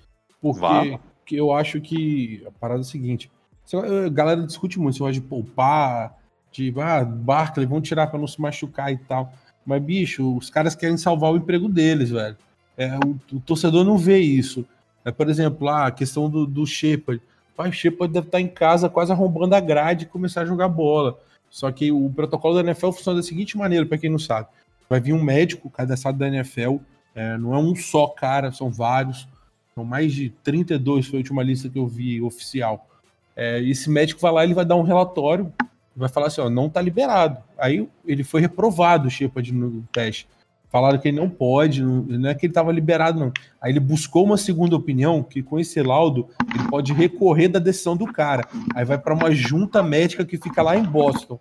[0.40, 0.85] porque Vá.
[1.31, 3.31] eu acho que a parada é a seguinte:
[3.64, 6.18] esse negócio- a galera discute muito, você gosta de poupar,
[6.53, 9.33] de ah, Barkley, vão tirar pra não se machucar e tal.
[9.67, 12.37] Mas, bicho, os caras querem salvar o emprego deles, velho.
[12.79, 14.65] É, o, o torcedor não vê isso.
[15.05, 17.21] É, por exemplo, ah, a questão do, do Shepard.
[17.57, 20.69] Pai, o Shepard deve estar em casa quase arrombando a grade e começar a jogar
[20.69, 21.19] bola.
[21.51, 24.49] Só que o protocolo da NFL funciona da seguinte maneira, pra quem não sabe.
[24.89, 26.77] Vai vir um médico cadastrado da NFL,
[27.15, 29.27] é, não é um só cara, são vários.
[29.75, 32.87] São mais de 32, foi a última lista que eu vi oficial.
[33.35, 35.53] É, esse médico vai lá, ele vai dar um relatório,
[35.97, 37.39] vai falar assim, ó, não tá liberado.
[37.59, 40.29] Aí ele foi reprovado, o Shepard, no teste.
[40.69, 43.33] Falaram que ele não pode, não, é que ele estava liberado, não.
[43.61, 47.97] Aí ele buscou uma segunda opinião, que com esse laudo, ele pode recorrer da decisão
[47.97, 48.47] do cara.
[48.75, 51.39] Aí vai para uma junta médica que fica lá em Boston.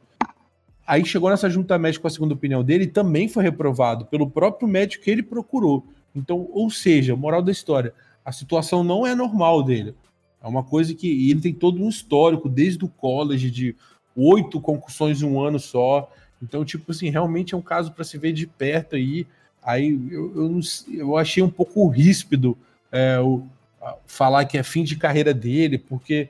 [0.87, 4.29] Aí chegou nessa junta médica com a segunda opinião dele e também foi reprovado pelo
[4.29, 5.85] próprio médico que ele procurou.
[6.15, 9.95] Então, ou seja, moral da história, a situação não é normal dele.
[10.41, 13.75] É uma coisa que ele tem todo um histórico desde o college de
[14.15, 16.11] oito concussões em um ano só.
[16.41, 19.25] Então, tipo assim, realmente é um caso para se ver de perto aí.
[19.63, 20.59] Aí eu, eu,
[20.93, 22.57] eu achei um pouco ríspido
[22.91, 23.43] é, o,
[23.81, 26.29] a- falar que é fim de carreira dele, porque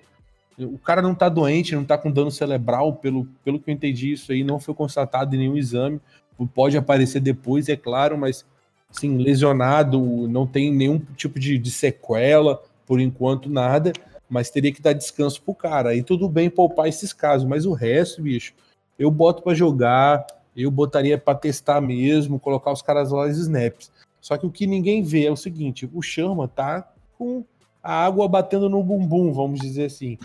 [0.58, 4.14] o cara não tá doente, não tá com dano cerebral, pelo, pelo que eu entendi,
[4.14, 6.00] isso aí não foi constatado em nenhum exame.
[6.54, 8.46] Pode aparecer depois, é claro, mas
[8.90, 13.92] assim, lesionado, não tem nenhum tipo de, de sequela, por enquanto, nada,
[14.30, 15.90] mas teria que dar descanso pro cara.
[15.90, 18.54] Aí tudo bem poupar esses casos, mas o resto, bicho,
[18.98, 23.92] eu boto pra jogar, eu botaria pra testar mesmo, colocar os caras lá os snaps.
[24.22, 27.44] Só que o que ninguém vê é o seguinte: o Chama tá com
[27.84, 30.18] a água batendo no bumbum, vamos dizer assim.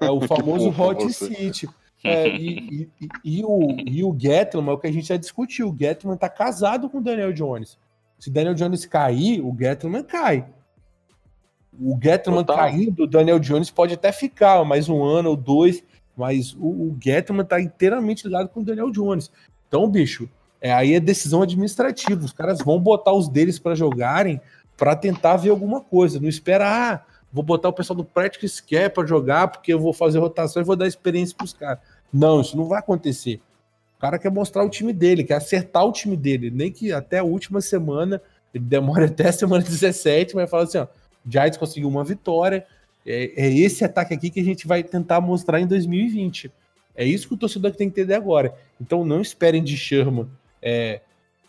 [0.00, 1.68] É o famoso hot seat.
[2.02, 5.70] É, e, e- e- o, e o Gettleman é o que a gente já discutiu.
[5.70, 7.78] O Gettleman tá casado com o Daniel Jones.
[8.18, 10.44] Se Daniel Jones cair, o Gettleman cai.
[11.80, 11.98] O
[12.44, 12.56] Total.
[12.56, 15.82] caindo, o Daniel Jones pode até ficar mais um ano ou dois,
[16.16, 19.30] mas o, o Gettleman tá inteiramente ligado com o Daniel Jones.
[19.68, 20.28] Então, bicho,
[20.60, 22.24] É, aí é decisão administrativa.
[22.24, 24.40] Os caras vão botar os deles para jogarem
[24.76, 26.20] para tentar ver alguma coisa.
[26.20, 29.92] Não espera, ah, vou botar o pessoal do Practice Care para jogar porque eu vou
[29.92, 31.78] fazer rotação e vou dar experiência para os caras.
[32.12, 33.40] Não, isso não vai acontecer.
[33.96, 36.50] O cara quer mostrar o time dele, quer acertar o time dele.
[36.50, 38.20] Nem que até a última semana,
[38.52, 40.86] ele demora até a semana 17, mas fala assim: ó,
[41.28, 42.66] Giants conseguiu uma vitória.
[43.06, 46.50] É, é, esse ataque aqui que a gente vai tentar mostrar em 2020.
[46.96, 48.54] É isso que o torcedor tem que entender agora.
[48.80, 50.28] Então não esperem de Sherman.
[50.62, 51.00] É,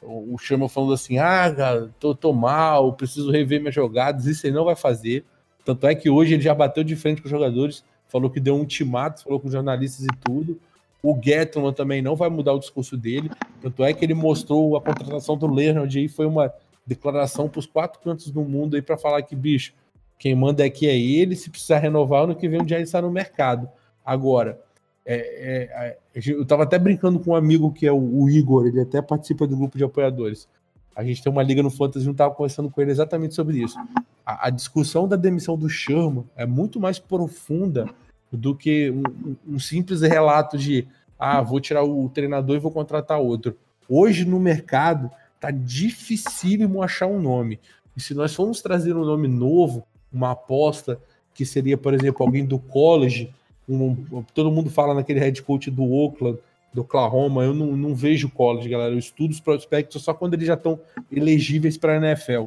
[0.02, 4.26] o Sherman falando assim: ah, tô, tô mal, preciso rever minhas jogadas.
[4.26, 5.24] Isso ele não vai fazer.
[5.64, 8.56] Tanto é que hoje ele já bateu de frente com os jogadores, falou que deu
[8.56, 10.60] um ultimato, falou com jornalistas e tudo.
[11.02, 13.30] O Gettleman também não vai mudar o discurso dele.
[13.62, 16.52] Tanto é que ele mostrou a contratação do Leonard aí, foi uma
[16.86, 19.74] declaração para os quatro cantos do mundo aí para falar que, bicho,
[20.18, 23.12] quem manda aqui é ele, se precisar renovar, ano que vem o Giants está no
[23.12, 23.68] mercado.
[24.06, 24.62] Agora,
[25.06, 28.68] é, é, é eu estava até brincando com um amigo que é o, o, Igor,
[28.68, 30.48] ele até participa do grupo de apoiadores.
[30.96, 33.78] A gente tem uma liga no Fantasy e estava conversando com ele exatamente sobre isso.
[34.26, 37.90] A, a, discussão da demissão do Sherman é muito mais profunda
[38.32, 40.88] do que um, um simples relato de
[41.20, 43.58] ah, vou tirar o treinador e vou contratar outro.
[43.90, 45.12] Hoje no mercado
[45.46, 47.60] tá dificílimo achar um nome.
[47.96, 51.00] E se nós formos trazer um nome novo, uma aposta
[51.34, 53.30] que seria, por exemplo, alguém do college,
[53.68, 56.40] um, todo mundo fala naquele head coach do Oakland,
[56.74, 58.94] do Oklahoma, eu não, não vejo college, galera.
[58.94, 60.80] Eu estudo os prospectos só quando eles já estão
[61.12, 62.46] elegíveis para a NFL.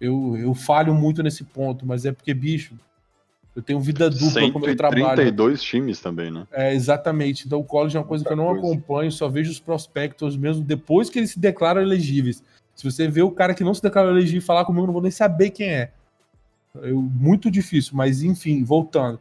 [0.00, 2.74] Eu, eu falho muito nesse ponto, mas é porque, bicho,
[3.58, 5.16] eu tenho vida dupla como eu trabalho.
[5.16, 6.46] 32 times também, né?
[6.52, 7.44] É, exatamente.
[7.44, 10.62] Então o college é uma coisa que eu não acompanho, só vejo os prospectos mesmo
[10.62, 12.40] depois que eles se declaram elegíveis.
[12.76, 15.02] Se você vê o cara que não se declarou elegível falar comigo, eu não vou
[15.02, 15.90] nem saber quem é.
[16.76, 19.18] Eu, muito difícil, mas enfim, voltando.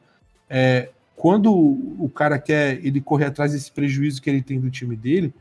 [0.48, 4.96] É, quando o cara quer ele correr atrás desse prejuízo que ele tem do time
[4.96, 5.34] dele,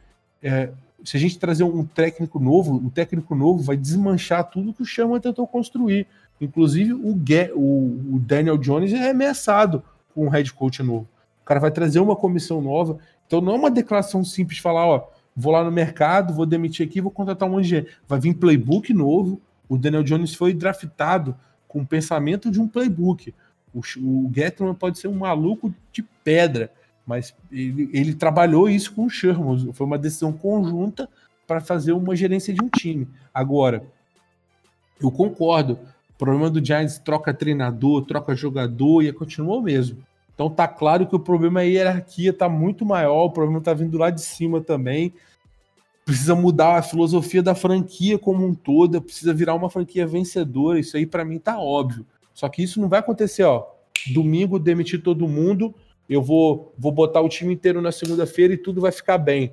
[0.43, 0.71] é,
[1.05, 4.87] se a gente trazer um técnico novo, o técnico novo vai desmanchar tudo que o
[4.87, 6.07] Sherman tentou construir.
[6.41, 9.83] Inclusive, o, o, Daniel Jones é ameaçado
[10.15, 11.09] com um head coach novo.
[11.43, 12.99] O cara vai trazer uma comissão nova.
[13.27, 16.87] Então não é uma declaração simples de falar, ó, vou lá no mercado, vou demitir
[16.87, 17.91] aqui, vou contratar um monte de gente.
[18.07, 19.41] Vai vir playbook novo.
[19.69, 21.35] O Daniel Jones foi draftado
[21.67, 23.35] com o pensamento de um playbook.
[23.75, 26.71] O, o Gettman pode ser um maluco de pedra,
[27.07, 29.73] mas ele, ele trabalhou isso com o Sherman.
[29.73, 31.09] Foi uma decisão conjunta
[31.47, 33.09] para fazer uma gerência de um time.
[33.33, 33.85] Agora,
[35.01, 35.79] eu concordo.
[36.17, 39.99] O problema do Giants troca treinador, troca jogador e continua o mesmo.
[40.35, 43.75] Então tá claro que o problema é a hierarquia tá muito maior, o problema tá
[43.75, 45.13] vindo lá de cima também.
[46.07, 50.79] Precisa mudar a filosofia da franquia como um todo, precisa virar uma franquia vencedora.
[50.79, 52.07] Isso aí para mim tá óbvio.
[52.33, 53.67] Só que isso não vai acontecer, ó.
[54.15, 55.75] Domingo demitir todo mundo,
[56.09, 59.53] eu vou vou botar o time inteiro na segunda-feira e tudo vai ficar bem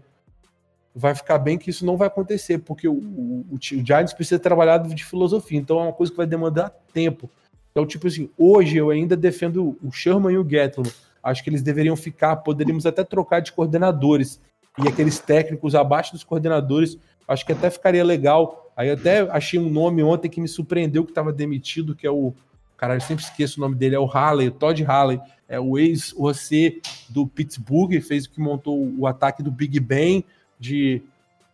[0.96, 4.78] vai ficar bem que isso não vai acontecer, porque o, o, o, Giants precisa trabalhar
[4.78, 7.30] de filosofia, então é uma coisa que vai demandar tempo.
[7.72, 10.92] Então, tipo assim, hoje eu ainda defendo o Sherman e o Gettleman.
[11.24, 14.40] Acho que eles deveriam ficar, poderíamos até trocar de coordenadores.
[14.78, 18.72] E aqueles técnicos abaixo dos coordenadores, acho que até ficaria legal.
[18.78, 22.34] Aí até achei um nome ontem que me surpreendeu que estava demitido, que é o.
[22.78, 25.20] Cara, eu sempre esqueço o nome dele, é o Halley, o Todd Halley.
[25.48, 30.26] É o ex-OC do Pittsburgh, fez o que montou o ataque do Big Ben
[30.60, 31.02] de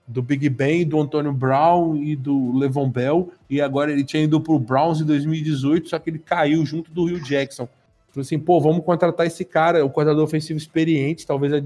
[0.10, 4.42] do Big Ben, do Antônio Brown e do Levon Bell, e agora ele tinha ido
[4.42, 7.70] pro Browns em 2018, só que ele caiu junto do Rio Jackson.
[8.10, 11.64] Falei assim, pô, vamos contratar esse cara, o coordenador ofensivo experiente, talvez é,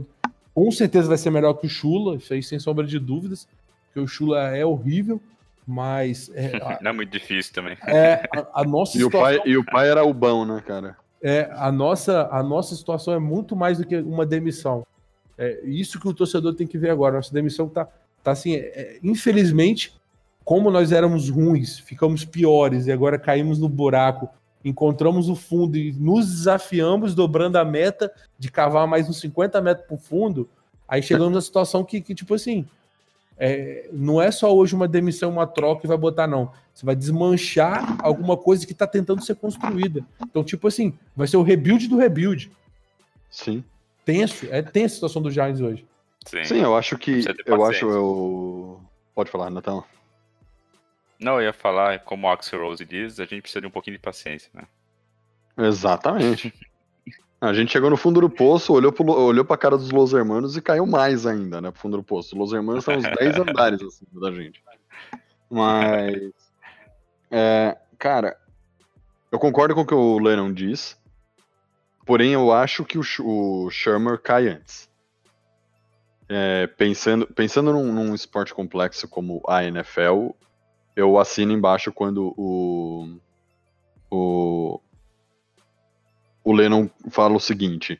[0.53, 3.47] com certeza vai ser melhor que o Chula, isso aí sem sombra de dúvidas,
[3.85, 5.21] porque o Chula é horrível,
[5.65, 6.29] mas...
[6.35, 6.51] É,
[6.83, 7.77] Não é muito difícil também.
[7.87, 9.19] É, a, a nossa e situação...
[9.21, 10.97] O pai, e o pai era o bom, né, cara?
[11.21, 14.85] É, a nossa, a nossa situação é muito mais do que uma demissão.
[15.37, 17.15] É isso que o torcedor tem que ver agora.
[17.15, 17.87] Nossa demissão tá,
[18.23, 19.93] tá assim, é, é, infelizmente,
[20.43, 24.29] como nós éramos ruins, ficamos piores e agora caímos no buraco,
[24.63, 29.87] encontramos o fundo e nos desafiamos dobrando a meta de cavar mais uns 50 metros
[29.87, 30.49] pro fundo,
[30.87, 32.65] aí chegamos na situação que, que tipo assim,
[33.37, 36.51] é, não é só hoje uma demissão, uma troca e vai botar, não.
[36.73, 40.05] Você vai desmanchar alguma coisa que está tentando ser construída.
[40.21, 42.51] Então, tipo assim, vai ser o rebuild do rebuild.
[43.29, 43.63] Sim
[44.05, 45.85] tenso, é tensa a situação do Giants hoje.
[46.25, 47.23] Sim, Sim eu acho que.
[47.45, 48.81] Eu acho eu.
[49.13, 49.83] Pode falar, Natão.
[51.19, 53.95] Não, eu ia falar, como o Axel Rose diz, a gente precisa de um pouquinho
[53.95, 54.63] de paciência, né?
[55.57, 56.53] Exatamente.
[57.39, 60.57] a gente chegou no fundo do poço, olhou, pro, olhou pra cara dos Los Hermanos
[60.57, 61.71] e caiu mais ainda, né?
[61.71, 62.35] Pro fundo do poço.
[62.35, 64.61] Os Los Hermanos estão uns 10 andares acima da gente.
[65.49, 66.31] Mas.
[67.35, 68.37] É, cara,
[69.31, 70.95] eu concordo com o que o Lennon diz.
[72.05, 74.89] Porém, eu acho que o, o Shermer cai antes.
[76.29, 80.31] é, pensando, pensando num, num esporte complexo como a NFL,
[80.95, 83.17] eu assino embaixo quando o,
[84.09, 84.79] o,
[86.43, 87.99] o Lennon fala o seguinte: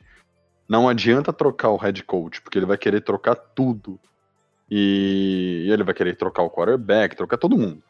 [0.68, 3.98] não adianta trocar o head coach, porque ele vai querer trocar tudo.
[4.70, 7.82] E ele vai querer trocar o quarterback, trocar todo mundo.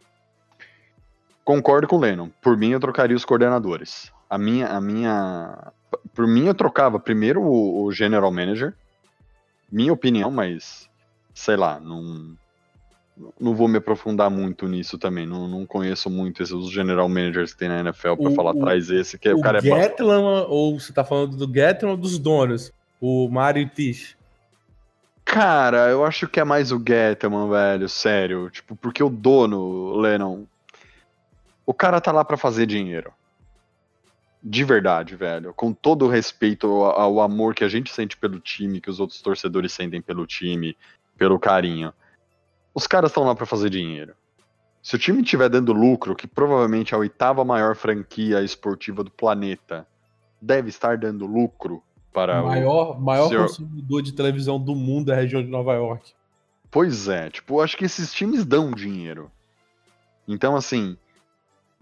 [1.44, 2.28] Concordo com o Lennon.
[2.42, 4.12] Por mim, eu trocaria os coordenadores.
[4.34, 4.66] A minha.
[4.68, 5.72] A minha
[6.12, 8.74] por mim, eu trocava primeiro o, o general manager.
[9.70, 10.88] Minha opinião, mas.
[11.32, 12.36] Sei lá, não.
[13.38, 15.24] Não vou me aprofundar muito nisso também.
[15.24, 18.90] Não, não conheço muito esses, general managers que tem na NFL pra O- falar atrás
[18.90, 19.60] esse, que o, o cara é
[20.48, 22.72] ou você tá falando do Gatland ou dos donos?
[23.00, 24.16] O Mario Tish.
[25.24, 28.50] Cara, eu acho que é mais o Gettman, velho, sério.
[28.50, 30.44] Tipo, porque o dono, Lennon,
[31.64, 33.12] o cara tá lá pra fazer dinheiro.
[34.46, 35.54] De verdade, velho.
[35.54, 39.00] Com todo o respeito ao, ao amor que a gente sente pelo time, que os
[39.00, 40.76] outros torcedores sentem pelo time,
[41.16, 41.94] pelo carinho.
[42.74, 44.14] Os caras estão lá pra fazer dinheiro.
[44.82, 49.10] Se o time estiver dando lucro, que provavelmente é a oitava maior franquia esportiva do
[49.10, 49.86] planeta,
[50.42, 51.82] deve estar dando lucro
[52.12, 56.12] para o, maior maior senhor- consumidor de televisão do mundo da região de Nova York.
[56.70, 59.30] Pois é, tipo, eu acho que esses times dão dinheiro.
[60.28, 60.98] Então, assim,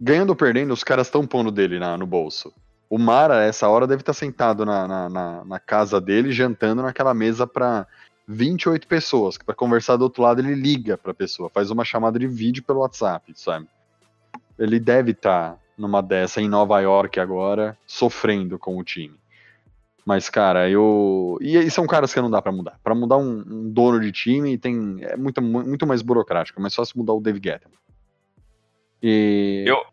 [0.02, 2.52] ganhando ou perdendo, os caras estão pondo dele na- no bolso.
[2.90, 7.14] O Mara, essa hora, deve estar sentado na, na, na- na casa dele, jantando naquela
[7.14, 7.86] mesa pra
[8.28, 9.38] 28 pessoas.
[9.38, 12.80] Pra conversar do outro lado, ele liga pra pessoa, faz uma chamada de vídeo pelo
[12.80, 13.66] WhatsApp, sabe?
[14.58, 19.14] Ele deve estar numa dessa em Nova York agora, sofrendo com o time.
[20.04, 21.38] Mas, cara, eu.
[21.40, 22.78] E, são caras que não dá pra mudar.
[22.82, 26.84] Pra mudar um, um dono de time tem é muito, muito mais burocrático, mas só
[26.84, 27.70] se mudar o David Guetta.
[29.02, 29.64] E.
[29.66, 29.84] Eu-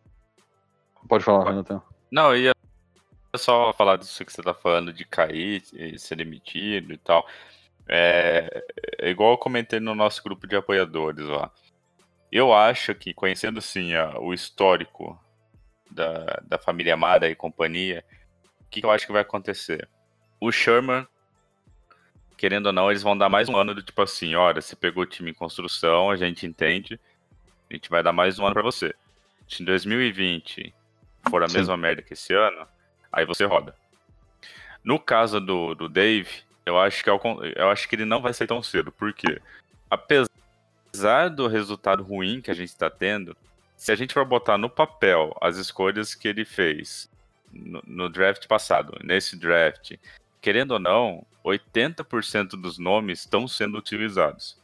[1.07, 1.49] Pode falar.
[1.49, 1.81] Renatão.
[2.11, 2.53] Não, eu ia
[3.35, 7.27] só falar disso que você tá falando de cair e ser demitido e tal.
[7.87, 8.63] É,
[8.99, 11.51] é igual eu comentei no nosso grupo de apoiadores lá.
[12.31, 15.19] Eu acho que, conhecendo assim a- o histórico
[15.89, 18.05] da, da família Amada e companhia,
[18.61, 19.89] o que, que eu acho que vai acontecer?
[20.39, 21.07] O Sherman,
[22.37, 25.01] querendo ou não, eles vão dar mais um ano do tipo assim: olha, você pegou
[25.03, 26.99] o time em construção, a gente entende,
[27.69, 28.93] a gente vai dar mais um ano pra você.
[29.47, 30.73] Se em 2020
[31.29, 31.57] for a Sim.
[31.57, 32.67] mesma merda que esse ano,
[33.11, 33.75] aí você roda.
[34.83, 36.29] No caso do, do Dave,
[36.65, 37.13] eu acho, que é
[37.55, 38.91] eu acho que ele não vai sair tão cedo.
[38.91, 39.39] Por quê?
[39.89, 43.35] Apesar do resultado ruim que a gente está tendo,
[43.77, 47.09] se a gente for botar no papel as escolhas que ele fez
[47.51, 49.95] no, no draft passado, nesse draft,
[50.41, 54.57] querendo ou não, 80% dos nomes estão sendo utilizados.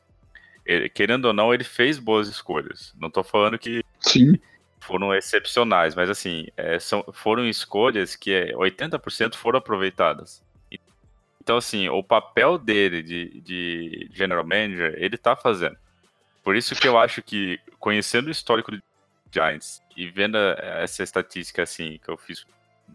[0.66, 2.94] Ele- querendo ou não, ele fez boas escolhas.
[3.00, 4.40] Não tô falando que Sim.
[4.80, 10.44] foram excepcionais, mas assim, é, são, foram escolhas que é, 80% foram aproveitadas.
[11.42, 15.78] Então, assim, o papel dele de, de general manager, ele tá fazendo.
[16.44, 18.82] Por isso que eu acho que, conhecendo o histórico do
[19.32, 22.46] Giants e vendo eh, essa estatística, assim, que eu fiz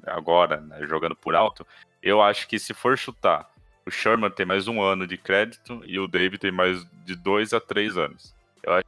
[0.05, 1.65] agora, né, jogando por alto,
[2.03, 3.49] eu acho que se for chutar,
[3.87, 7.53] o Sherman tem mais um ano de crédito e o David tem mais de dois
[7.53, 8.35] a três anos.
[8.63, 8.85] Eu acho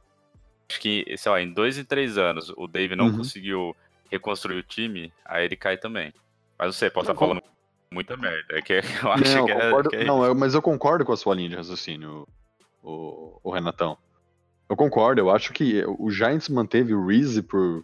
[0.79, 3.17] que, sei lá, em dois e três anos o Dave não Uhum.
[3.17, 3.75] conseguiu
[4.11, 6.13] reconstruir o time, aí ele cai também.
[6.57, 7.43] Mas não sei, posso Não, estar falando
[7.91, 8.57] muita merda.
[8.57, 8.73] É que
[9.07, 11.17] eu acho Não, que, é, concordo- que é não, eu- mas eu concordo com a
[11.17, 12.27] sua linha de raciocínio,
[12.83, 13.97] o, o Renatão.
[14.69, 17.83] Eu concordo, eu acho que o Giants manteve o Reese por,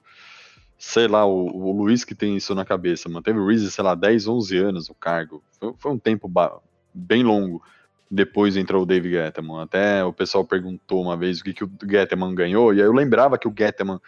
[0.77, 3.93] sei lá, o, o Luiz que tem isso na cabeça, manteve o Reese, sei lá,
[3.95, 5.43] 10, 11 anos o cargo.
[5.59, 6.57] Foi, foi um tempo ba-
[6.93, 7.63] bem longo.
[8.09, 9.61] Depois entrou o Dave Gettman.
[9.61, 12.93] Até o pessoal perguntou uma vez o que, que o Gettman ganhou, e aí eu
[12.93, 13.99] lembrava que o Gettman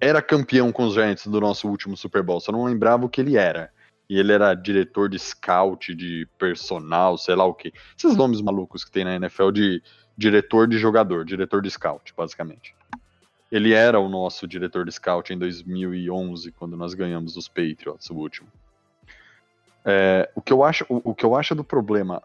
[0.00, 3.20] era campeão com os Giants do nosso último Super Bowl, só não lembrava o que
[3.20, 3.70] ele era.
[4.08, 7.72] E ele era diretor de scout, de personal, sei lá o que.
[7.96, 9.82] Esses nomes malucos que tem na NFL de
[10.16, 12.74] diretor de jogador, diretor de scout, basicamente.
[13.52, 18.14] Ele era o nosso diretor de scout em 2011, quando nós ganhamos os Patriots, o
[18.14, 18.48] último.
[19.84, 22.22] É, o, que eu acho, o, o que eu acho do problema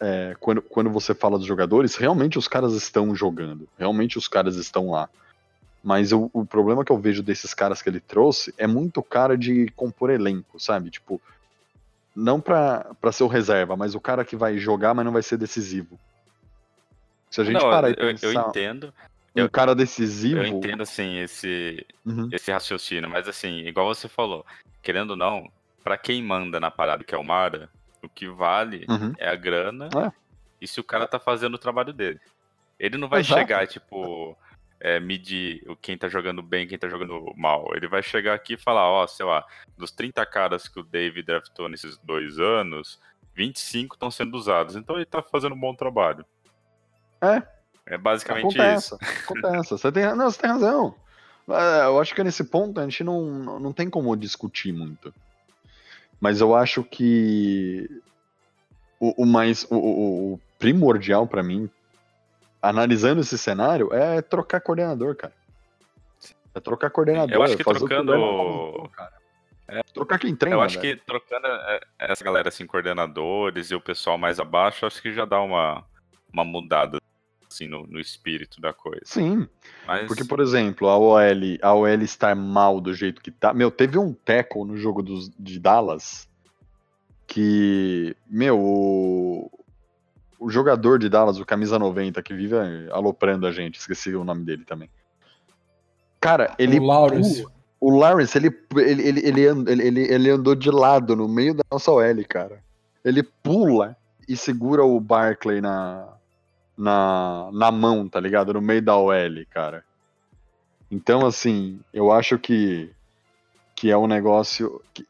[0.00, 4.56] é, quando, quando você fala dos jogadores, realmente os caras estão jogando, realmente os caras
[4.56, 5.08] estão lá.
[5.82, 9.36] Mas o, o problema que eu vejo desses caras que ele trouxe é muito cara
[9.36, 10.90] de compor elenco, sabe?
[10.90, 11.20] Tipo,
[12.16, 15.22] não pra, pra ser o reserva, mas o cara que vai jogar, mas não vai
[15.22, 15.98] ser decisivo.
[17.30, 18.94] Se a gente Não, parar e eu, eu pensar entendo,
[19.36, 20.40] um eu- cara decisivo.
[20.40, 22.28] eu entendo assim esse Uhum.
[22.32, 24.46] esse raciocínio, mas assim, igual você falou,
[24.82, 25.50] querendo ou não,
[25.84, 27.68] pra quem manda na parada que é o Mara,
[28.02, 29.12] o que vale Uhum.
[29.18, 30.10] é a grana É.
[30.60, 32.18] e se o cara tá fazendo o trabalho dele.
[32.80, 33.38] Ele não vai Exato.
[33.40, 34.36] chegar, tipo,
[34.80, 37.68] é, medir quem tá jogando bem, quem tá jogando mal.
[37.74, 39.46] Ele vai chegar aqui e falar, ó, sei lá,
[39.78, 43.00] dos 30 caras que o Dave draftou nesses dois anos,
[43.34, 44.74] 25 estão sendo usados.
[44.76, 46.24] Então ele tá fazendo um bom trabalho.
[47.22, 47.42] É.
[47.86, 48.98] É basicamente Acontece, isso.
[49.24, 49.70] acontece.
[49.70, 50.94] Você tem, não, você tem razão.
[51.48, 55.14] É, Eu acho que nesse ponto a gente não, não tem como discutir muito.
[56.20, 57.88] Mas eu acho que
[58.98, 61.68] o, o mais o, o- o primordial pra mim,
[62.62, 65.32] analisando esse cenário, é trocar coordenador, cara.
[66.54, 67.34] É trocar coordenador.
[67.34, 69.12] Eu acho que trocando- cara.
[69.92, 70.56] Trocar quem treina.
[70.56, 70.96] Eu acho velho.
[70.98, 75.24] que trocando é, essa galera assim, coordenadores e o pessoal mais abaixo, acho que já
[75.24, 75.82] dá uma,
[76.32, 76.98] uma mudada
[77.54, 79.02] assim, no, no espírito da coisa.
[79.04, 79.46] Sim,
[79.86, 81.20] Mas porque, por exemplo, a OL,
[81.62, 83.54] a OL estar mal do jeito que tá.
[83.54, 86.28] Meu, teve um tackle no jogo dos, de Dallas
[87.26, 89.50] que, meu, o,
[90.38, 92.56] o jogador de Dallas, o camisa 90, que vive
[92.90, 94.90] aloprando a gente, esqueci o nome dele também.
[96.20, 96.78] Cara, ele.
[96.78, 97.46] o Lawrence.
[97.80, 101.54] o Lawrence, ele, ele, ele, ele, and- ele, ele, ele andou de lado no meio
[101.54, 102.62] da nossa OL, cara.
[103.04, 103.96] Ele pula
[104.26, 106.14] e segura o Barkley na,
[106.76, 108.52] na, na mão, tá ligado?
[108.52, 109.84] No meio da OL, cara.
[110.90, 112.90] Então, assim, eu acho que,
[113.74, 114.80] que é um negócio.
[114.92, 115.06] Que,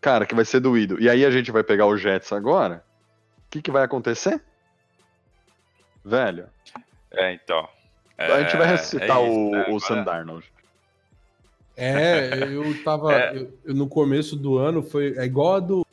[0.00, 1.00] cara, que vai ser doído.
[1.00, 2.84] E aí a gente vai pegar o Jets agora.
[3.46, 4.42] O que, que vai acontecer?
[6.04, 6.46] Velho,
[7.12, 7.66] É, então.
[8.18, 9.58] a gente vai É- ressuscitar é isso, o, né?
[9.58, 10.52] o Agora- Sam Darnold.
[11.76, 13.12] É, eu tava.
[13.18, 13.36] É.
[13.36, 15.16] eu- eu no começo do ano foi.
[15.16, 15.83] É igual a do,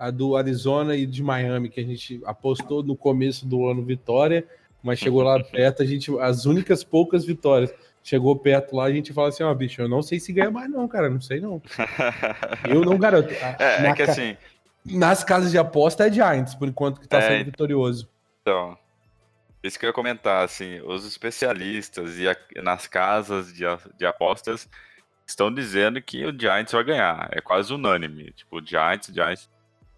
[0.00, 4.44] a do Arizona e de Miami, que a gente apostou no começo do ano vitória,
[4.82, 6.10] mas chegou lá perto, a gente.
[6.18, 7.72] As únicas poucas vitórias.
[8.02, 10.70] Chegou perto lá, a gente fala assim, ó, bicho, eu não sei se ganha mais,
[10.70, 11.10] não, cara.
[11.10, 11.60] Não sei, não.
[12.66, 13.30] Eu não garanto.
[13.30, 14.38] É, é que ca- assim,
[14.86, 17.28] Nas casas de aposta é Giants, por enquanto, que tá É.
[17.28, 18.08] sendo vitorioso.
[18.40, 18.76] então.
[19.62, 23.64] Isso que eu ia comentar, assim, os especialistas e a- nas casas de,
[23.98, 24.66] de apostas
[25.26, 27.28] estão dizendo que o Giants vai ganhar.
[27.32, 28.32] É quase unânime.
[28.32, 29.50] Tipo, Giants, Giants,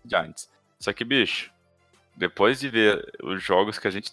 [0.04, 0.50] Giants.
[0.78, 1.50] Só que, bicho,
[2.16, 4.12] depois de ver os jogos que a gente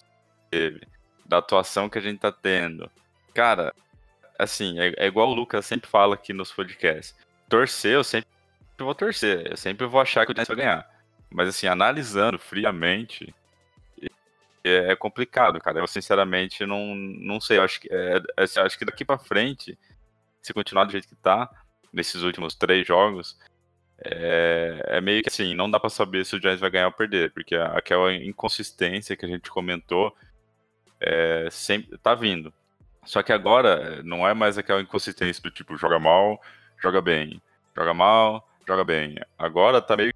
[0.50, 0.82] teve,
[1.26, 2.90] da atuação que a gente tá tendo,
[3.34, 3.74] cara,
[4.38, 7.16] assim, é, é igual o Lucas sempre fala aqui nos podcasts.
[7.48, 8.30] Torcer, eu sempre
[8.78, 9.52] vou torcer.
[9.52, 10.90] Eu sempre vou achar que o Giants vai ganhar.
[11.30, 13.34] Mas, assim, analisando friamente,
[14.64, 15.80] é, é complicado, cara.
[15.80, 17.58] Eu, sinceramente, não, não sei.
[17.58, 19.78] Eu acho que, é, assim, acho que daqui pra frente,
[20.42, 21.50] se continuar do jeito que tá,
[21.92, 23.38] nesses últimos três jogos,
[24.06, 26.94] é, é meio que assim, não dá pra saber se o Giants vai ganhar ou
[26.94, 30.16] perder, porque aquela inconsistência que a gente comentou
[31.00, 32.54] é, sempre tá vindo.
[33.06, 36.42] Só que agora não é mais aquela inconsistência do tipo, joga mal,
[36.82, 37.42] joga bem,
[37.76, 39.16] joga mal, joga bem.
[39.38, 40.14] Agora tá meio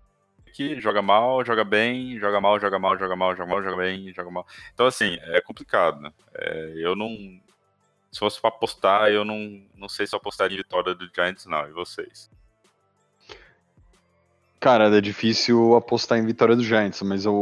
[0.53, 4.13] que joga mal, joga bem, joga mal, joga mal, joga mal, joga mal, joga bem,
[4.13, 4.47] joga mal.
[4.73, 6.13] Então, assim, é complicado, né?
[6.35, 7.09] É, eu não.
[8.11, 11.47] Se fosse pra apostar, eu não, não sei se eu apostaria em vitória do Giants,
[11.47, 11.67] não.
[11.67, 12.29] E vocês?
[14.63, 17.33] Cara, é difícil apostar em vitória do Giants, mas eu-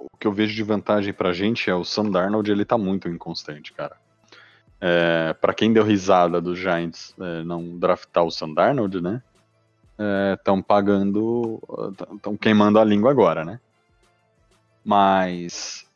[0.00, 3.08] o que eu vejo de vantagem pra gente é o Sam Darnold, ele tá muito
[3.08, 3.96] inconstante, cara.
[4.80, 9.22] É, para quem deu risada dos Giants é, não draftar o Sam Darnold, né?
[10.34, 11.62] Estão pagando,
[12.16, 13.60] estão queimando a língua agora, né?
[14.84, 15.86] Mas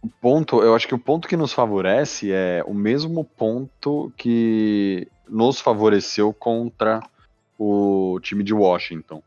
[0.00, 5.08] o ponto, eu acho que o ponto que nos favorece é o mesmo ponto que
[5.28, 7.02] nos favoreceu contra
[7.58, 9.20] o time de Washington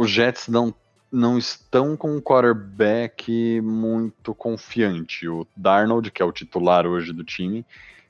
[0.00, 0.74] os Jets não,
[1.12, 5.28] não estão com um quarterback muito confiante.
[5.28, 7.66] O Darnold, que é o titular hoje do time,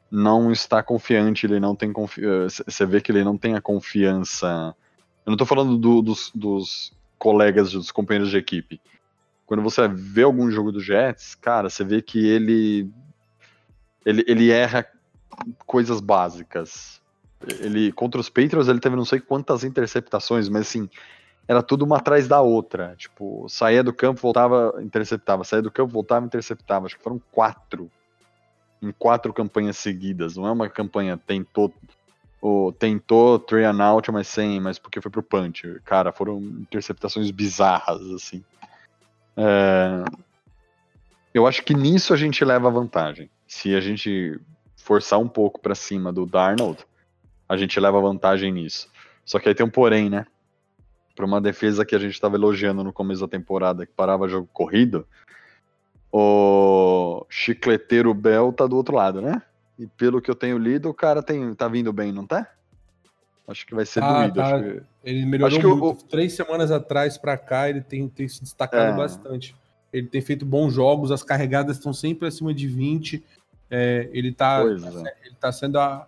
[0.08, 2.62] não está confiante, ele não tem confiança.
[2.64, 4.72] Você vê que ele não tem a confiança.
[5.26, 8.80] Eu não estou falando do- dos, dos colegas, dos companheiros de equipe.
[9.44, 12.88] Quando você vê algum jogo do Jets, cara, você vê que ele,
[14.06, 14.86] ele, ele erra
[15.66, 17.02] coisas básicas.
[17.58, 20.88] Ele contra os Patriots ele teve não sei quantas interceptações, mas assim,
[21.50, 22.94] era tudo uma atrás da outra.
[22.96, 26.86] Tipo, saía do campo, voltava, interceptava, saía do campo, voltava, interceptava.
[26.86, 27.90] Acho que foram quatro.
[28.80, 30.36] Em quatro campanhas seguidas.
[30.36, 31.74] Não é uma campanha tentou
[32.40, 35.80] ou tentou three and out, mas sem, mas porque foi pro punch.
[35.84, 38.44] Cara, foram interceptações bizarras, assim.
[39.36, 40.04] É,
[41.34, 43.28] Eu acho que nisso a gente leva vantagem.
[43.48, 44.40] Se a gente
[44.76, 46.78] forçar um pouco pra cima do Darnold,
[47.48, 48.88] a gente leva vantagem nisso.
[49.24, 50.24] Só que aí tem um porém, né?
[51.20, 54.48] Para uma defesa que a gente estava elogiando no começo da temporada, que parava jogo
[54.54, 55.06] corrido,
[56.10, 59.42] o chicleteiro Bell tá do outro lado, né?
[59.78, 62.50] E pelo que eu tenho lido, o cara tem, tá vindo bem, não tá?
[63.46, 64.34] Acho que vai ser Ah, doído.
[64.36, 64.56] tá.
[64.56, 64.82] Acho que...
[65.04, 66.04] Ele melhorou Acho o- muito.
[66.06, 68.96] Três semanas atrás pra cá, ele tem, tem se destacado É.
[68.96, 69.54] bastante.
[69.92, 73.22] Ele tem feito bons jogos, as carregadas estão sempre acima de 20.
[73.70, 75.14] É, ele, tá, Pois é.
[75.26, 76.06] ele tá sendo a-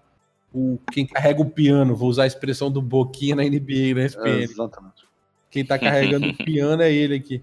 [0.55, 4.05] o, quem carrega o piano, vou usar a expressão do Boquinha na NBA, na É,
[4.07, 4.43] SPN.
[4.43, 5.05] exatamente.
[5.51, 7.43] Quem tá carregando o piano é ele aqui.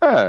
[0.00, 0.26] É,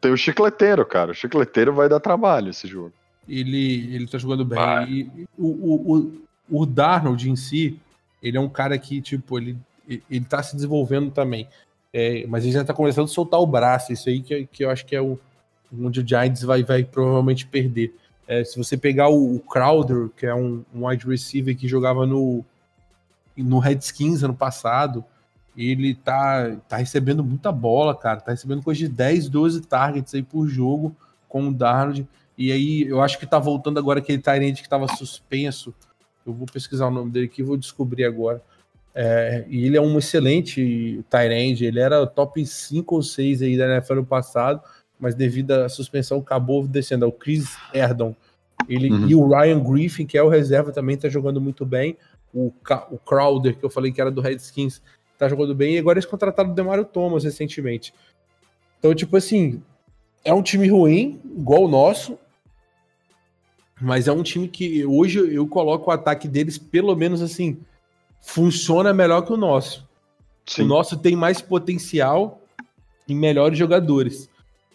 [0.00, 1.10] tem o chicleteiro, cara.
[1.10, 2.92] O chicleteiro vai dar trabalho esse jogo.
[3.28, 4.58] Ele, ele tá jogando bem.
[4.88, 7.78] E o, o, o, o Darnold em si,
[8.22, 9.56] ele é um cara que, tipo, ele,
[9.86, 11.46] ele tá se desenvolvendo também.
[11.92, 13.92] É, mas ele já tá começando a soltar o braço.
[13.92, 15.18] Isso aí que, que eu acho que é o,
[15.78, 17.94] onde o Giants vai, vai provavelmente perder.
[18.30, 22.06] É, se você pegar o, o Crowder, que é um, um wide receiver que jogava
[22.06, 22.44] no,
[23.36, 25.04] no Redskins ano passado,
[25.56, 28.20] ele tá, tá recebendo muita bola, cara.
[28.20, 30.94] Tá recebendo coisa de 10, 12 targets aí por jogo
[31.28, 32.06] com o Darnold.
[32.38, 35.74] E aí, eu acho que tá voltando agora aquele Tyrande que tava suspenso.
[36.24, 38.40] Eu vou pesquisar o nome dele aqui vou descobrir agora.
[38.94, 41.64] É, e ele é um excelente Tyrande.
[41.64, 44.62] Ele era top 5 ou 6 aí da NFL no passado,
[45.00, 47.04] mas devido à suspensão acabou descendo.
[47.04, 48.14] É o Chris Erdon.
[48.68, 49.08] Ele, Uhum.
[49.08, 51.96] E o Ryan Griffin, que é o reserva, também tá jogando muito bem.
[52.32, 54.80] O, Ca- o Crowder, que eu falei que era do Redskins,
[55.18, 55.74] tá jogando bem.
[55.74, 57.92] E agora eles contrataram o Demario Thomas recentemente.
[58.78, 59.60] Então, tipo assim,
[60.24, 62.18] é um time ruim, igual o nosso,
[63.80, 67.58] mas é um time que hoje eu coloco o ataque deles, pelo menos assim,
[68.20, 69.88] funciona melhor que o nosso.
[70.46, 70.62] Sim.
[70.62, 72.40] O nosso tem mais potencial
[73.08, 74.29] e melhores jogadores,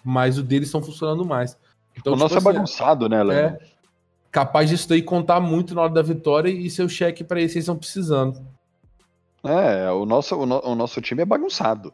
[0.05, 1.57] mas o deles estão funcionando mais.
[1.97, 3.37] Então, o nosso tipo é assim, bagunçado, né, Léo?
[3.37, 3.59] é
[4.31, 7.51] capaz disso daí contar muito na hora da vitória e ser o cheque para eles
[7.53, 8.45] que eles estão precisando.
[9.43, 11.93] É, o nosso, o, no- o nosso time é bagunçado.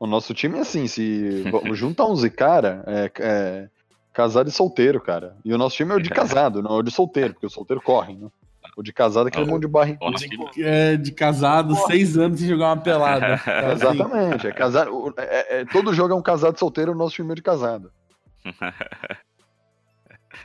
[0.00, 3.68] O nosso time é assim, se vo- junta 11 cara, é, é
[4.12, 5.36] casado e solteiro, cara.
[5.44, 7.50] E o nosso time é o de casado, não é o de solteiro, porque o
[7.50, 8.28] solteiro corre, né?
[8.76, 9.52] O de casado é aquele Não.
[9.52, 9.68] monte de.
[9.68, 13.34] Bom, nosso time- É, de casado, seis anos sem jogar uma pelada.
[13.44, 15.14] Assim, Exatamente, é casado.
[15.18, 17.92] é- é- todo jogo é um casado solteiro, o nosso time é de casado.